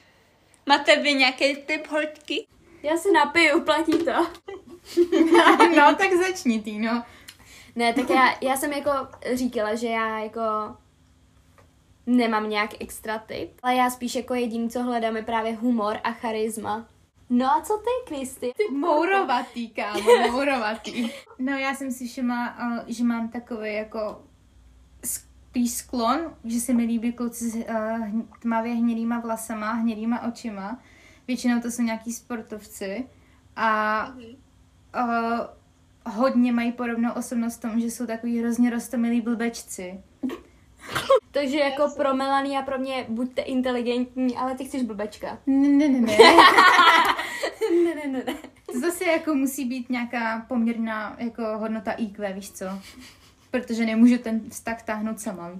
Máte 0.66 0.96
vy 0.96 1.14
nějaký 1.14 1.56
typ 1.56 1.86
hoďky? 1.86 2.46
Já 2.82 2.96
se 2.96 3.12
napiju, 3.12 3.60
platí 3.60 3.92
to. 3.92 4.12
no, 5.76 5.94
tak 5.94 6.12
začni 6.26 6.62
ty, 6.62 6.78
no. 6.78 7.02
Ne, 7.76 7.92
tak 7.92 8.10
já, 8.10 8.34
já 8.40 8.56
jsem 8.56 8.72
jako 8.72 8.90
říkala, 9.32 9.74
že 9.74 9.88
já 9.88 10.18
jako 10.18 10.40
nemám 12.06 12.50
nějak 12.50 12.70
extra 12.80 13.18
typ, 13.18 13.50
ale 13.62 13.74
já 13.74 13.90
spíš 13.90 14.14
jako 14.14 14.34
jediný, 14.34 14.70
co 14.70 14.82
hledám, 14.82 15.16
je 15.16 15.22
právě 15.22 15.56
humor 15.56 15.98
a 16.04 16.12
charisma. 16.12 16.86
No 17.30 17.46
a 17.46 17.60
co 17.60 17.78
ty, 17.78 18.14
Kristy? 18.14 18.52
Ty 18.56 18.74
mourovatý, 18.74 19.68
kámo, 19.70 20.30
mourovatý. 20.30 21.10
No 21.38 21.52
já 21.52 21.74
jsem 21.74 21.90
si 21.90 22.08
všimla, 22.08 22.56
že 22.86 23.04
mám 23.04 23.28
takový 23.28 23.74
jako 23.74 24.22
spíš 25.54 25.70
sklon, 25.70 26.18
že 26.44 26.60
se 26.60 26.72
mi 26.72 26.84
líbí 26.84 27.12
kluci 27.12 27.50
s 27.50 27.54
uh, 27.54 27.62
tmavě 28.40 28.74
hnědýma 28.74 29.20
vlasama, 29.20 29.72
hnědýma 29.72 30.26
očima. 30.26 30.80
Většinou 31.26 31.60
to 31.60 31.70
jsou 31.70 31.82
nějaký 31.82 32.12
sportovci 32.12 33.06
a 33.56 34.08
uh, 34.94 35.40
hodně 36.06 36.52
mají 36.52 36.72
podobnou 36.72 37.12
osobnost 37.12 37.56
v 37.56 37.60
tom, 37.60 37.80
že 37.80 37.86
jsou 37.86 38.06
takový 38.06 38.38
hrozně 38.38 38.70
rostomilí 38.70 39.20
blbečci. 39.20 40.00
Takže 41.30 41.58
jako 41.58 41.90
pro 41.96 42.14
Melanie 42.14 42.58
a 42.58 42.62
pro 42.62 42.78
mě 42.78 43.06
buďte 43.08 43.42
inteligentní, 43.42 44.36
ale 44.36 44.54
ty 44.54 44.64
chceš 44.64 44.82
blbečka. 44.82 45.38
Ne, 45.46 45.68
ne, 45.68 45.88
ne, 45.88 46.00
ne. 46.00 46.16
ne, 47.70 47.94
ne, 47.94 48.06
ne, 48.06 48.22
ne. 48.26 48.34
To 48.72 48.80
zase 48.80 49.04
jako 49.04 49.34
musí 49.34 49.64
být 49.64 49.90
nějaká 49.90 50.44
poměrná 50.48 51.16
jako 51.18 51.58
hodnota 51.58 51.92
IQ, 51.92 52.32
víš 52.32 52.52
co? 52.52 52.64
Protože 53.54 53.86
nemůžu 53.86 54.18
ten 54.18 54.50
vztah 54.50 54.82
táhnout 54.82 55.20
sama. 55.20 55.50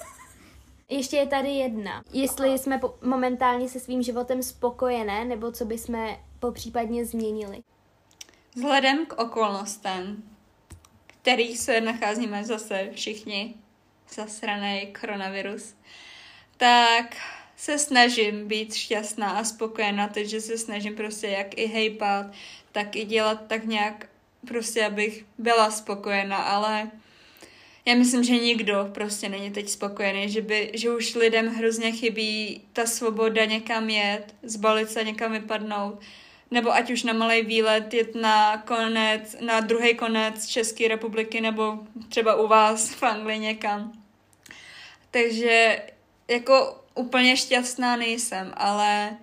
Ještě 0.88 1.16
je 1.16 1.26
tady 1.26 1.48
jedna. 1.48 2.02
Jestli 2.12 2.58
jsme 2.58 2.78
po- 2.78 2.94
momentálně 3.02 3.68
se 3.68 3.80
svým 3.80 4.02
životem 4.02 4.42
spokojené, 4.42 5.24
nebo 5.24 5.52
co 5.52 5.64
bychom 5.64 6.16
popřípadně 6.38 7.04
změnili. 7.04 7.62
Vzhledem 8.56 9.06
k 9.06 9.12
okolnostem, 9.12 10.22
kterých 11.06 11.58
se 11.58 11.80
nacházíme 11.80 12.44
zase 12.44 12.90
všichni, 12.92 13.54
zasraný 14.14 14.94
koronavirus, 15.00 15.74
tak 16.56 17.16
se 17.56 17.78
snažím 17.78 18.48
být 18.48 18.74
šťastná 18.74 19.30
a 19.30 19.44
spokojená, 19.44 20.08
takže 20.08 20.40
se 20.40 20.58
snažím 20.58 20.96
prostě 20.96 21.26
jak 21.26 21.58
i 21.58 21.66
hejpat, 21.66 22.26
tak 22.72 22.96
i 22.96 23.04
dělat 23.04 23.46
tak 23.46 23.64
nějak 23.64 24.08
prostě, 24.46 24.86
abych 24.86 25.24
byla 25.38 25.70
spokojená, 25.70 26.36
ale 26.36 26.90
já 27.84 27.94
myslím, 27.94 28.24
že 28.24 28.32
nikdo 28.32 28.88
prostě 28.94 29.28
není 29.28 29.50
teď 29.50 29.68
spokojený, 29.68 30.30
že, 30.30 30.42
by, 30.42 30.70
že 30.74 30.90
už 30.90 31.14
lidem 31.14 31.48
hrozně 31.48 31.92
chybí 31.92 32.62
ta 32.72 32.86
svoboda 32.86 33.44
někam 33.44 33.90
jet, 33.90 34.34
zbalit 34.42 34.90
se 34.90 35.04
někam 35.04 35.32
vypadnout, 35.32 36.00
nebo 36.50 36.72
ať 36.72 36.90
už 36.90 37.02
na 37.02 37.12
malý 37.12 37.42
výlet 37.42 37.94
jet 37.94 38.14
na 38.14 38.56
konec, 38.56 39.36
na 39.40 39.60
druhý 39.60 39.94
konec 39.94 40.46
České 40.46 40.88
republiky, 40.88 41.40
nebo 41.40 41.78
třeba 42.08 42.34
u 42.34 42.48
vás 42.48 42.94
v 42.94 43.02
Anglii 43.02 43.38
někam. 43.38 43.92
Takže 45.10 45.82
jako 46.28 46.84
úplně 46.94 47.36
šťastná 47.36 47.96
nejsem, 47.96 48.52
ale 48.56 49.16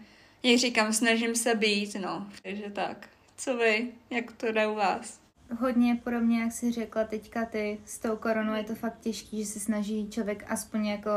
jak 0.44 0.60
říkám, 0.60 0.94
snažím 0.94 1.36
se 1.36 1.56
být, 1.56 1.96
no. 1.96 2.28
Takže 2.44 2.70
tak. 2.70 3.10
Co 3.38 3.58
vy? 3.58 3.92
Jak 4.10 4.32
to 4.32 4.52
jde 4.52 4.68
u 4.68 4.76
vás? 4.76 5.20
Hodně 5.60 6.02
podobně, 6.04 6.42
jak 6.42 6.52
jsi 6.52 6.72
řekla 6.72 7.04
teďka 7.04 7.46
ty, 7.46 7.80
s 7.86 8.00
tou 8.00 8.16
koronou 8.16 8.54
je 8.54 8.64
to 8.64 8.76
fakt 8.76 9.00
těžký, 9.00 9.44
že 9.44 9.52
se 9.52 9.60
snaží 9.60 10.10
člověk 10.10 10.52
aspoň 10.52 10.86
jako 10.86 11.10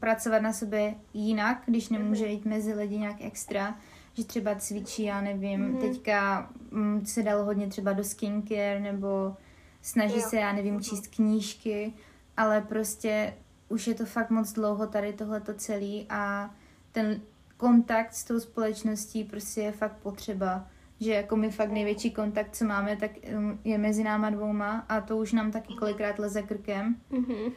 pracovat 0.00 0.42
na 0.42 0.52
sobě 0.52 0.94
jinak, 1.14 1.62
když 1.66 1.88
nemůže 1.88 2.26
jít 2.26 2.44
mezi 2.44 2.74
lidi 2.74 2.98
nějak 2.98 3.16
extra, 3.20 3.78
že 4.14 4.24
třeba 4.24 4.54
cvičí, 4.54 5.02
já 5.02 5.20
nevím, 5.20 5.60
mm-hmm. 5.60 5.80
teďka 5.80 6.50
mm, 6.70 7.06
se 7.06 7.22
dalo 7.22 7.44
hodně 7.44 7.66
třeba 7.66 7.92
do 7.92 8.04
skincare, 8.04 8.80
nebo 8.80 9.36
snaží 9.82 10.16
jo. 10.16 10.28
se, 10.28 10.36
já 10.36 10.52
nevím, 10.52 10.80
číst 10.80 11.06
knížky, 11.06 11.92
ale 12.36 12.60
prostě 12.60 13.34
už 13.68 13.86
je 13.86 13.94
to 13.94 14.04
fakt 14.04 14.30
moc 14.30 14.52
dlouho 14.52 14.86
tady 14.86 15.12
tohleto 15.12 15.54
celý 15.54 16.06
a 16.08 16.54
ten 16.92 17.20
kontakt 17.56 18.14
s 18.14 18.24
tou 18.24 18.40
společností 18.40 19.24
prostě 19.24 19.60
je 19.60 19.72
fakt 19.72 19.96
potřeba. 19.96 20.68
Že 21.00 21.12
jako 21.12 21.36
my 21.36 21.50
fakt 21.50 21.70
největší 21.72 22.10
kontakt, 22.10 22.56
co 22.56 22.64
máme, 22.64 22.96
tak 22.96 23.10
um, 23.36 23.60
je 23.64 23.78
mezi 23.78 24.04
náma 24.04 24.30
dvouma 24.30 24.84
a 24.88 25.00
to 25.00 25.16
už 25.16 25.32
nám 25.32 25.50
taky 25.50 25.74
kolikrát 25.74 26.18
leze 26.18 26.42
krkem. 26.42 26.96
Mhm. 27.10 27.52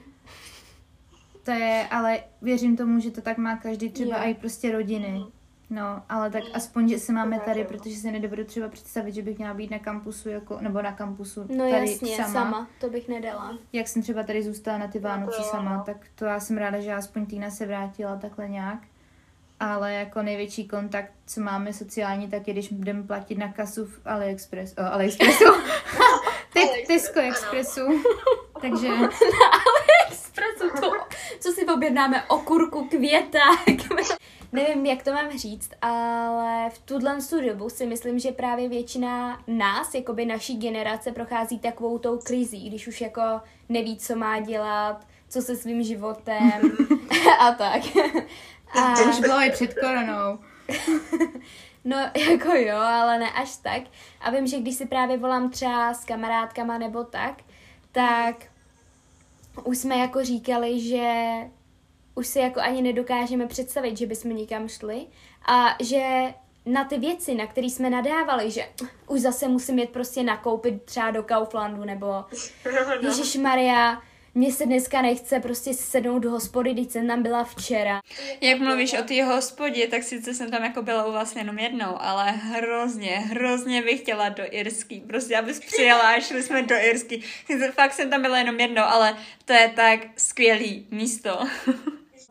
To 1.43 1.51
je, 1.51 1.87
ale 1.91 2.23
věřím 2.41 2.77
tomu, 2.77 2.99
že 2.99 3.11
to 3.11 3.21
tak 3.21 3.37
má 3.37 3.57
každý 3.57 3.89
třeba 3.89 4.23
i 4.23 4.33
prostě 4.33 4.71
rodiny. 4.71 5.23
No, 5.69 6.03
ale 6.09 6.29
tak 6.29 6.43
aspoň, 6.53 6.89
že 6.89 6.99
se 6.99 7.13
máme 7.13 7.39
tady, 7.39 7.63
protože 7.63 7.95
si 7.95 8.11
nedovedu 8.11 8.43
třeba 8.43 8.69
představit, 8.69 9.11
že 9.15 9.21
bych 9.21 9.37
měla 9.37 9.53
být 9.53 9.71
na 9.71 9.79
kampusu, 9.79 10.29
jako, 10.29 10.57
nebo 10.61 10.81
na 10.81 10.91
kampusu 10.91 11.41
No 11.49 11.69
tady 11.69 11.91
jasně, 11.91 12.15
sama. 12.15 12.29
sama. 12.29 12.67
to 12.79 12.89
bych 12.89 13.07
nedala. 13.07 13.57
Jak 13.73 13.87
jsem 13.87 14.01
třeba 14.01 14.23
tady 14.23 14.43
zůstala 14.43 14.77
na 14.77 14.87
ty 14.87 14.99
Vánoce 14.99 15.41
jo, 15.41 15.47
sama, 15.51 15.77
no. 15.77 15.83
tak 15.85 15.97
to 16.15 16.25
já 16.25 16.39
jsem 16.39 16.57
ráda, 16.57 16.79
že 16.79 16.93
aspoň 16.93 17.25
Týna 17.25 17.49
se 17.49 17.65
vrátila 17.65 18.15
takhle 18.15 18.49
nějak. 18.49 18.79
Ale 19.59 19.93
jako 19.93 20.21
největší 20.21 20.67
kontakt, 20.67 21.11
co 21.25 21.41
máme 21.41 21.73
sociální, 21.73 22.29
tak 22.29 22.47
je, 22.47 22.53
když 22.53 22.69
jdeme 22.71 23.03
platit 23.03 23.37
na 23.37 23.53
kasu 23.53 23.85
v 23.85 23.99
AliExpress, 24.05 24.73
oh, 24.77 24.93
AliExpressu, 24.93 25.45
Ty, 26.53 26.59
Tesco. 26.87 27.19
Expressu. 27.19 27.81
Takže 28.61 28.87
Espresso, 30.11 30.81
to, 30.81 30.91
co 31.39 31.51
si 31.51 31.65
objednáme, 31.65 32.23
okurku, 32.23 32.87
květák. 32.87 33.59
Nevím, 34.51 34.85
jak 34.85 35.03
to 35.03 35.13
mám 35.13 35.37
říct, 35.37 35.71
ale 35.81 36.69
v 36.69 36.79
tuhle 36.79 37.17
tu 37.29 37.41
dobu 37.41 37.69
si 37.69 37.85
myslím, 37.85 38.19
že 38.19 38.31
právě 38.31 38.69
většina 38.69 39.41
nás, 39.47 39.93
jakoby 39.93 40.25
naší 40.25 40.57
generace, 40.57 41.11
prochází 41.11 41.59
takovou 41.59 41.97
tou 41.97 42.17
krizí, 42.17 42.69
když 42.69 42.87
už 42.87 43.01
jako 43.01 43.21
neví, 43.69 43.97
co 43.97 44.15
má 44.15 44.39
dělat, 44.39 45.07
co 45.29 45.41
se 45.41 45.55
svým 45.55 45.83
životem 45.83 46.61
a 47.39 47.51
tak. 47.51 47.81
A, 48.71 48.95
to 48.95 49.09
už 49.09 49.19
bylo 49.19 49.41
i 49.41 49.51
před 49.51 49.73
koronou. 49.73 50.39
no, 51.85 51.97
jako 52.29 52.55
jo, 52.55 52.77
ale 52.77 53.19
ne 53.19 53.31
až 53.31 53.55
tak. 53.55 53.83
A 54.21 54.31
vím, 54.31 54.47
že 54.47 54.59
když 54.59 54.75
si 54.75 54.85
právě 54.85 55.17
volám 55.17 55.49
třeba 55.49 55.93
s 55.93 56.05
kamarádkama 56.05 56.77
nebo 56.77 57.03
tak, 57.03 57.41
tak 57.91 58.35
už 59.63 59.77
jsme 59.77 59.97
jako 59.97 60.23
říkali, 60.23 60.79
že 60.79 61.33
už 62.15 62.27
si 62.27 62.39
jako 62.39 62.59
ani 62.59 62.81
nedokážeme 62.81 63.47
představit, 63.47 63.97
že 63.97 64.05
bychom 64.05 64.35
někam 64.35 64.67
šli 64.67 65.07
a 65.47 65.75
že 65.83 66.33
na 66.65 66.83
ty 66.83 66.99
věci, 66.99 67.35
na 67.35 67.47
které 67.47 67.67
jsme 67.67 67.89
nadávali, 67.89 68.51
že 68.51 68.69
už 69.07 69.21
zase 69.21 69.47
musím 69.47 69.79
jet 69.79 69.89
prostě 69.89 70.23
nakoupit 70.23 70.83
třeba 70.83 71.11
do 71.11 71.23
Kauflandu 71.23 71.83
nebo 71.83 72.25
Ježíš 73.01 73.35
Maria, 73.35 74.01
mně 74.35 74.53
se 74.53 74.65
dneska 74.65 75.01
nechce 75.01 75.39
prostě 75.39 75.73
sednout 75.73 76.19
do 76.19 76.31
hospody, 76.31 76.73
když 76.73 76.91
jsem 76.91 77.07
tam 77.07 77.23
byla 77.23 77.43
včera. 77.43 78.01
Jak 78.41 78.59
mluvíš 78.59 78.93
o 78.93 79.03
té 79.03 79.23
hospodě, 79.23 79.87
tak 79.87 80.03
sice 80.03 80.33
jsem 80.33 80.51
tam 80.51 80.63
jako 80.63 80.81
byla 80.81 81.05
u 81.05 81.11
vás 81.11 81.35
jenom 81.35 81.59
jednou, 81.59 81.95
ale 81.99 82.31
hrozně, 82.31 83.09
hrozně 83.09 83.81
bych 83.81 83.99
chtěla 83.99 84.29
do 84.29 84.43
Irský. 84.51 84.99
Prostě 84.99 85.37
abys 85.37 85.59
přijela 85.59 86.09
a 86.09 86.19
šli 86.19 86.43
jsme 86.43 86.61
do 86.61 86.75
Irský. 86.75 87.23
Sice 87.45 87.71
fakt 87.71 87.93
jsem 87.93 88.09
tam 88.09 88.21
byla 88.21 88.37
jenom 88.37 88.59
jednou, 88.59 88.83
ale 88.83 89.17
to 89.45 89.53
je 89.53 89.71
tak 89.75 89.99
skvělý 90.17 90.87
místo. 90.91 91.39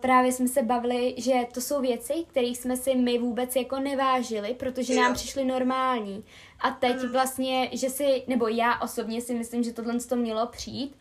Právě 0.00 0.32
jsme 0.32 0.48
se 0.48 0.62
bavili, 0.62 1.14
že 1.16 1.32
to 1.54 1.60
jsou 1.60 1.80
věci, 1.80 2.12
kterých 2.30 2.58
jsme 2.58 2.76
si 2.76 2.94
my 2.94 3.18
vůbec 3.18 3.56
jako 3.56 3.78
nevážili, 3.78 4.54
protože 4.54 4.94
nám 4.94 5.14
přišly 5.14 5.44
normální. 5.44 6.24
A 6.60 6.70
teď 6.70 6.96
vlastně, 6.96 7.68
že 7.72 7.90
si, 7.90 8.22
nebo 8.26 8.48
já 8.48 8.80
osobně 8.80 9.20
si 9.20 9.34
myslím, 9.34 9.62
že 9.62 9.72
tohle 9.72 10.00
to 10.00 10.16
mělo 10.16 10.46
přijít, 10.46 10.96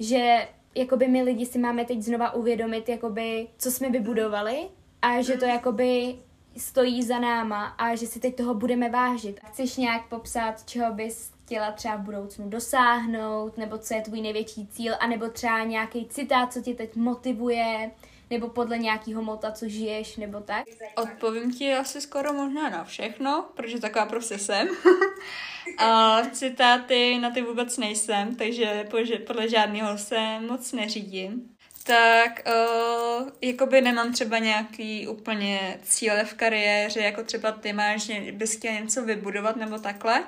že 0.00 0.48
jakoby 0.74 1.08
my 1.08 1.22
lidi 1.22 1.46
si 1.46 1.58
máme 1.58 1.84
teď 1.84 2.02
znova 2.02 2.34
uvědomit, 2.34 2.88
jakoby, 2.88 3.48
co 3.58 3.70
jsme 3.70 3.90
vybudovali 3.90 4.68
a 5.02 5.22
že 5.22 5.36
to 5.36 5.44
jakoby 5.44 6.18
stojí 6.56 7.02
za 7.02 7.18
náma 7.18 7.64
a 7.64 7.94
že 7.94 8.06
si 8.06 8.20
teď 8.20 8.36
toho 8.36 8.54
budeme 8.54 8.90
vážit. 8.90 9.40
Chceš 9.46 9.76
nějak 9.76 10.08
popsat, 10.08 10.64
čeho 10.66 10.94
bys 10.94 11.32
chtěla 11.44 11.72
třeba 11.72 11.96
v 11.96 12.00
budoucnu 12.00 12.48
dosáhnout, 12.48 13.58
nebo 13.58 13.78
co 13.78 13.94
je 13.94 14.00
tvůj 14.00 14.20
největší 14.20 14.66
cíl, 14.66 14.94
anebo 15.00 15.28
třeba 15.28 15.64
nějaký 15.64 16.06
citát, 16.06 16.52
co 16.52 16.62
tě 16.62 16.74
teď 16.74 16.96
motivuje, 16.96 17.90
nebo 18.30 18.48
podle 18.48 18.78
nějakého 18.78 19.22
mota, 19.22 19.52
co 19.52 19.68
žiješ, 19.68 20.16
nebo 20.16 20.40
tak. 20.40 20.64
Odpovím 20.94 21.52
ti 21.52 21.74
asi 21.74 22.00
skoro 22.00 22.32
možná 22.32 22.68
na 22.68 22.84
všechno, 22.84 23.48
protože 23.54 23.80
taková 23.80 24.06
prostě 24.06 24.38
jsem. 24.38 24.68
A 25.78 26.22
citáty 26.32 27.18
na 27.18 27.30
ty 27.30 27.42
vůbec 27.42 27.76
nejsem, 27.76 28.34
takže 28.34 28.88
podle 29.26 29.48
žádného 29.48 29.98
se 29.98 30.40
moc 30.40 30.72
neřídím. 30.72 31.56
Tak 31.84 32.42
uh, 32.46 33.28
jakoby 33.40 33.80
nemám 33.80 34.12
třeba 34.12 34.38
nějaký 34.38 35.08
úplně 35.08 35.78
cíle 35.82 36.24
v 36.24 36.34
kariéře, 36.34 37.00
jako 37.00 37.22
třeba 37.22 37.52
ty 37.52 37.72
máš, 37.72 38.02
že 38.02 38.32
bys 38.32 38.56
chtěla 38.56 38.80
něco 38.80 39.04
vybudovat 39.04 39.56
nebo 39.56 39.78
takhle. 39.78 40.24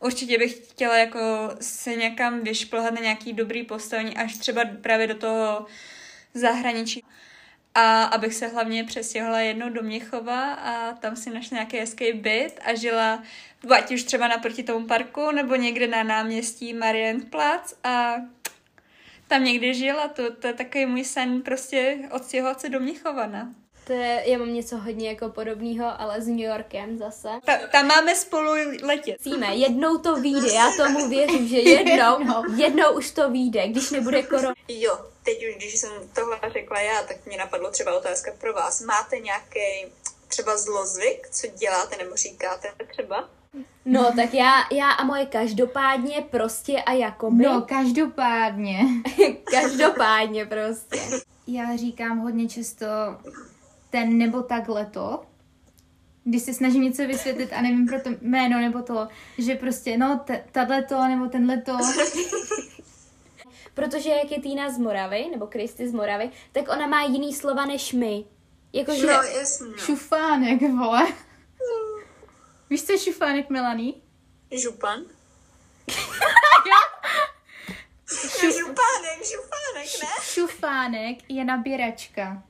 Určitě 0.00 0.38
bych 0.38 0.68
chtěla 0.68 0.96
jako 0.96 1.18
se 1.60 1.94
někam 1.94 2.40
vyšplhat 2.40 2.94
na 2.94 3.00
nějaký 3.00 3.32
dobrý 3.32 3.62
postavení, 3.62 4.16
až 4.16 4.36
třeba 4.36 4.62
právě 4.82 5.06
do 5.06 5.14
toho 5.14 5.66
zahraničí. 6.34 7.04
A 7.74 8.04
abych 8.04 8.34
se 8.34 8.48
hlavně 8.48 8.84
přestěhovala 8.84 9.40
jednou 9.40 9.68
do 9.68 9.82
Měchova 9.82 10.54
a 10.54 10.92
tam 10.92 11.16
si 11.16 11.30
našla 11.30 11.54
nějaký 11.54 11.78
hezký 11.78 12.12
byt 12.12 12.60
a 12.64 12.74
žila 12.74 13.22
ať 13.70 13.92
už 13.92 14.02
třeba 14.02 14.28
naproti 14.28 14.62
tomu 14.62 14.86
parku 14.86 15.30
nebo 15.30 15.54
někde 15.54 15.86
na 15.86 16.02
náměstí 16.02 16.74
Marienplatz 16.74 17.74
a 17.84 18.14
tam 19.28 19.44
někdy 19.44 19.74
žila. 19.74 20.08
To, 20.08 20.32
to 20.34 20.46
je 20.46 20.52
takový 20.52 20.86
můj 20.86 21.04
sen 21.04 21.42
prostě 21.42 21.98
odstěhovat 22.10 22.60
se 22.60 22.68
do 22.68 22.80
Měchova, 22.80 23.26
ne? 23.26 23.54
To 23.86 23.92
je, 23.92 24.22
já 24.26 24.38
mám 24.38 24.54
něco 24.54 24.76
hodně 24.76 25.08
jako 25.08 25.28
podobného, 25.28 26.00
ale 26.00 26.20
s 26.20 26.28
New 26.28 26.38
Yorkem 26.38 26.98
zase. 26.98 27.28
Ta, 27.44 27.58
tam 27.72 27.86
máme 27.86 28.14
spolu 28.14 28.52
letět. 28.82 29.26
Musíme, 29.26 29.56
jednou 29.56 29.98
to 29.98 30.16
vyjde, 30.16 30.52
já 30.54 30.70
tomu 30.76 31.08
věřím, 31.08 31.48
že 31.48 31.58
jednou, 31.70 32.18
jednou 32.56 32.92
už 32.96 33.10
to 33.10 33.30
vyjde, 33.30 33.68
když 33.68 33.90
nebude 33.90 34.22
korona. 34.22 34.54
Jo, 34.68 35.11
teď 35.22 35.48
už, 35.48 35.54
když 35.56 35.78
jsem 35.78 35.90
tohle 36.14 36.38
řekla 36.52 36.80
já, 36.80 37.02
tak 37.02 37.26
mě 37.26 37.36
napadlo 37.36 37.70
třeba 37.70 37.96
otázka 37.98 38.32
pro 38.40 38.52
vás. 38.52 38.80
Máte 38.80 39.18
nějaký 39.18 39.92
třeba 40.28 40.56
zlozvyk, 40.56 41.28
co 41.30 41.46
děláte 41.46 41.96
nebo 41.96 42.16
říkáte 42.16 42.68
třeba? 42.92 43.28
No, 43.84 44.12
tak 44.16 44.34
já, 44.34 44.52
já 44.72 44.90
a 44.90 45.04
moje 45.04 45.26
každopádně 45.26 46.24
prostě 46.30 46.82
a 46.82 46.92
jakoby. 46.92 47.44
No, 47.44 47.62
každopádně. 47.62 48.78
Každopádně 49.50 50.46
prostě. 50.46 51.00
Já 51.46 51.76
říkám 51.76 52.18
hodně 52.18 52.48
často 52.48 52.86
ten 53.90 54.18
nebo 54.18 54.42
takhle 54.42 54.86
to, 54.86 55.22
když 56.24 56.42
se 56.42 56.54
snažím 56.54 56.82
něco 56.82 57.06
vysvětlit 57.06 57.52
a 57.52 57.62
nevím 57.62 57.86
pro 57.86 58.00
to 58.00 58.10
jméno 58.20 58.60
nebo 58.60 58.82
to, 58.82 59.08
že 59.38 59.54
prostě 59.54 59.98
no, 59.98 60.20
t- 60.24 60.44
tahle 60.52 60.82
to 60.82 61.08
nebo 61.08 61.26
tenhle 61.26 61.60
to. 61.60 61.78
Protože 63.74 64.10
jak 64.10 64.30
je 64.30 64.40
Týna 64.40 64.70
z 64.70 64.78
Moravy, 64.78 65.28
nebo 65.30 65.46
Kristy 65.46 65.88
z 65.88 65.92
Moravy, 65.92 66.30
tak 66.52 66.68
ona 66.68 66.86
má 66.86 67.02
jiný 67.02 67.34
slova 67.34 67.66
než 67.66 67.92
my. 67.92 68.24
Jakože, 68.72 69.06
No, 69.06 69.12
jasně. 69.12 69.66
Šufánek, 69.78 70.60
vole. 70.60 71.12
Víš, 72.70 72.84
co 72.84 72.92
je 72.92 72.98
šufánek, 72.98 73.50
Melanie? 73.50 73.92
Župan? 74.50 75.02
župánek, 78.40 79.24
župánek, 79.30 80.02
ne? 80.02 80.08
Šufánek 80.22 81.18
je 81.28 81.44
nabíračka. 81.44 82.42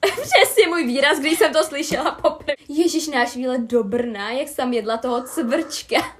přesně 0.22 0.68
můj 0.68 0.86
výraz, 0.86 1.18
když 1.18 1.38
jsem 1.38 1.52
to 1.52 1.64
slyšela 1.64 2.10
poprvé. 2.10 2.52
Ježíš, 2.68 3.08
náš 3.08 3.36
výlet 3.36 3.60
do 3.60 3.84
Brna, 3.84 4.30
jak 4.30 4.48
jsem 4.48 4.72
jedla 4.72 4.96
toho 4.96 5.22
cvrčka. 5.22 6.19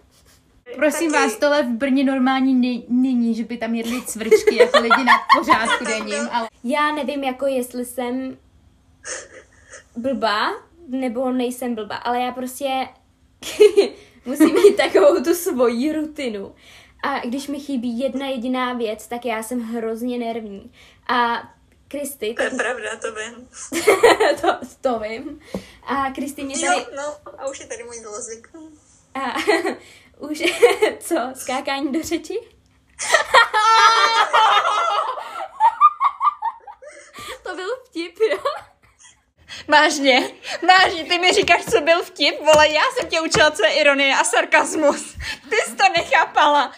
Prosím 0.77 1.13
Taky. 1.13 1.25
vás, 1.25 1.37
tohle 1.37 1.63
v 1.63 1.69
Brně 1.69 2.05
normální 2.05 2.55
ne- 2.55 2.83
není, 2.89 3.35
že 3.35 3.45
by 3.45 3.57
tam 3.57 3.75
jedli 3.75 4.03
cvrčky 4.03 4.57
jako 4.57 4.79
lidi 4.81 5.05
na 5.05 5.13
pořádku 5.39 5.85
denním, 5.91 6.29
ale 6.33 6.49
Já 6.65 6.93
nevím, 6.93 7.25
jako 7.25 7.47
jestli 7.47 7.85
jsem 7.85 8.39
blbá, 9.97 10.51
nebo 10.89 11.31
nejsem 11.33 11.75
blbá, 11.75 11.97
ale 11.97 12.21
já 12.21 12.33
prostě 12.33 12.89
musím 14.25 14.55
mít 14.55 14.77
takovou 14.77 15.23
tu 15.25 15.35
svoji 15.35 15.93
rutinu. 15.93 16.55
A 17.03 17.19
když 17.21 17.49
mi 17.49 17.61
chybí 17.61 17.99
jedna 17.99 18.27
jediná 18.27 18.73
věc, 18.73 19.07
tak 19.07 19.25
já 19.25 19.43
jsem 19.43 19.61
hrozně 19.61 20.19
nervní. 20.19 20.73
A 21.09 21.49
Kristy, 21.89 22.35
To 22.35 22.43
je 22.43 22.51
tak 22.51 22.59
pravda, 22.59 22.91
to 22.97 23.09
vím. 23.15 23.49
to, 24.41 24.49
to 24.81 24.99
vím. 24.99 25.41
A 25.87 26.11
Kristy 26.11 26.45
mě 26.45 26.55
tady... 26.55 26.67
Jo, 26.67 26.87
no, 26.97 27.33
a 27.39 27.49
už 27.51 27.61
je 27.61 27.67
tady 27.67 27.85
můj 27.85 27.97
zlozvyk. 27.97 28.49
A, 29.15 29.21
už, 30.21 30.43
co, 31.01 31.17
skákání 31.35 31.93
do 31.93 32.03
řeči? 32.03 32.35
to 37.43 37.55
byl 37.57 37.69
vtip, 37.87 38.19
jo? 38.31 38.39
Vážně, 39.69 40.31
vážně, 40.69 41.05
ty 41.05 41.19
mi 41.19 41.33
říkáš, 41.33 41.65
co 41.65 41.81
byl 41.81 42.03
vtip, 42.03 42.39
vole, 42.39 42.69
já 42.69 42.83
jsem 42.95 43.09
tě 43.09 43.21
učila, 43.21 43.51
co 43.51 43.65
je 43.65 43.73
ironie 43.73 44.15
a 44.15 44.25
sarkazmus. 44.25 45.17
Ty 45.51 45.57
jsi 45.57 45.77
to 45.77 45.85
nechápala. 45.97 46.73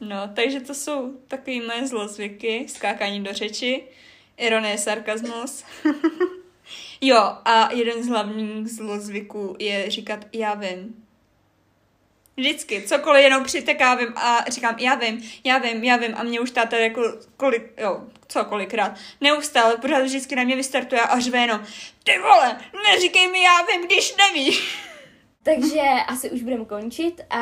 No, 0.00 0.30
takže 0.34 0.60
to 0.60 0.74
jsou 0.74 1.12
takový 1.28 1.60
moje 1.60 1.86
zlozvyky, 1.86 2.66
skákání 2.68 3.24
do 3.24 3.32
řeči, 3.32 3.84
ironie, 4.36 4.78
sarkazmus. 4.78 5.64
Jo, 7.00 7.36
a 7.44 7.72
jeden 7.72 8.02
z 8.02 8.08
hlavních 8.08 8.68
zlozvyků 8.68 9.56
je 9.58 9.90
říkat 9.90 10.24
já 10.32 10.54
vím. 10.54 11.07
Vždycky, 12.38 12.82
cokoliv 12.82 13.22
jenom 13.22 13.44
přitekávím 13.44 14.12
a 14.16 14.44
říkám, 14.50 14.78
já 14.78 14.94
vím, 14.94 15.22
já 15.44 15.58
vím, 15.58 15.84
já 15.84 15.96
vím 15.96 16.14
a 16.16 16.22
mě 16.22 16.40
už 16.40 16.50
táta 16.50 16.76
jako 16.76 17.02
kolik, 17.36 17.72
jo, 17.78 18.00
cokolikrát, 18.28 18.92
neustále, 19.20 19.76
pořád 19.76 20.02
vždycky 20.02 20.36
na 20.36 20.44
mě 20.44 20.56
vystartuje 20.56 21.00
a 21.00 21.20
řve 21.20 21.38
jenom, 21.38 21.60
ty 22.04 22.18
vole, 22.18 22.60
neříkej 22.90 23.28
mi 23.28 23.42
já 23.42 23.52
vím, 23.62 23.86
když 23.86 24.14
nevíš. 24.16 24.78
Takže 25.42 25.82
asi 26.06 26.30
už 26.30 26.42
budeme 26.42 26.64
končit 26.64 27.20
a 27.30 27.40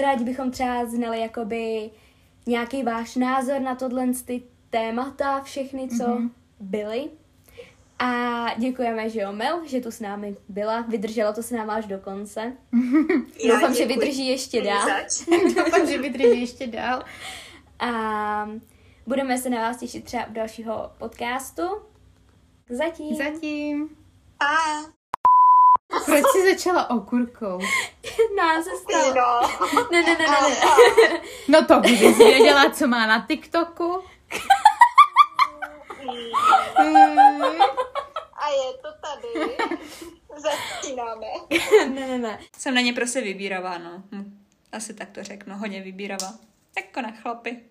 rádi 0.00 0.24
bychom 0.24 0.50
třeba 0.50 0.86
znali 0.86 1.20
jakoby 1.20 1.90
nějaký 2.46 2.82
váš 2.82 3.16
názor 3.16 3.60
na 3.60 3.74
tohle 3.74 4.06
ty 4.24 4.42
témata, 4.70 5.40
všechny, 5.40 5.88
co 5.88 6.04
mm-hmm. 6.04 6.30
byly. 6.60 7.10
A 7.98 8.44
děkujeme, 8.58 9.10
že 9.10 9.20
jo, 9.20 9.32
Mel, 9.32 9.60
že 9.66 9.80
tu 9.80 9.90
s 9.90 10.00
námi 10.00 10.36
byla. 10.48 10.80
Vydržela 10.80 11.32
to 11.32 11.42
s 11.42 11.50
námi 11.50 11.72
až 11.72 11.86
do 11.86 11.98
konce. 11.98 12.52
Já 13.44 13.54
Doufám, 13.54 13.74
že 13.74 13.86
vydrží 13.86 14.28
ještě 14.28 14.62
dál. 14.62 14.88
Doufám, 15.56 15.86
že 15.86 15.98
vydrží 15.98 16.40
ještě 16.40 16.66
dál. 16.66 17.02
A 17.78 18.48
budeme 19.06 19.38
se 19.38 19.50
na 19.50 19.58
vás 19.60 19.76
těšit 19.76 20.04
třeba 20.04 20.26
u 20.26 20.32
dalšího 20.32 20.90
podcastu. 20.98 21.62
Zatím. 22.68 23.16
Zatím. 23.16 23.88
A, 24.40 24.80
Proč 26.04 26.24
jsi 26.32 26.54
začala 26.54 26.90
okurkou? 26.90 27.58
Nás 28.36 28.64
se 28.64 28.70
stalo. 28.82 29.14
no. 29.14 29.48
Ne, 29.92 30.02
ne, 30.02 30.16
ne, 30.18 30.26
ne, 30.26 30.28
ne. 31.10 31.20
No 31.48 31.64
to 31.66 31.80
kdybys 31.80 32.18
věděla, 32.18 32.70
co 32.70 32.86
má 32.86 33.06
na 33.06 33.26
TikToku. 33.26 34.02
A 38.34 38.48
je 38.48 38.72
to 38.82 38.88
tady. 39.00 39.56
Začínáme. 40.36 41.26
ne, 41.88 42.06
ne, 42.08 42.18
ne. 42.18 42.38
Jsem 42.58 42.74
na 42.74 42.80
ně 42.80 42.92
prostě 42.92 43.20
vybíravá, 43.20 43.78
no. 43.78 44.02
Hm. 44.12 44.46
Asi 44.72 44.94
tak 44.94 45.10
to 45.10 45.24
řeknu, 45.24 45.56
hodně 45.58 45.82
vybíravá. 45.82 46.34
Jako 46.76 47.00
na 47.00 47.10
chlapy. 47.10 47.64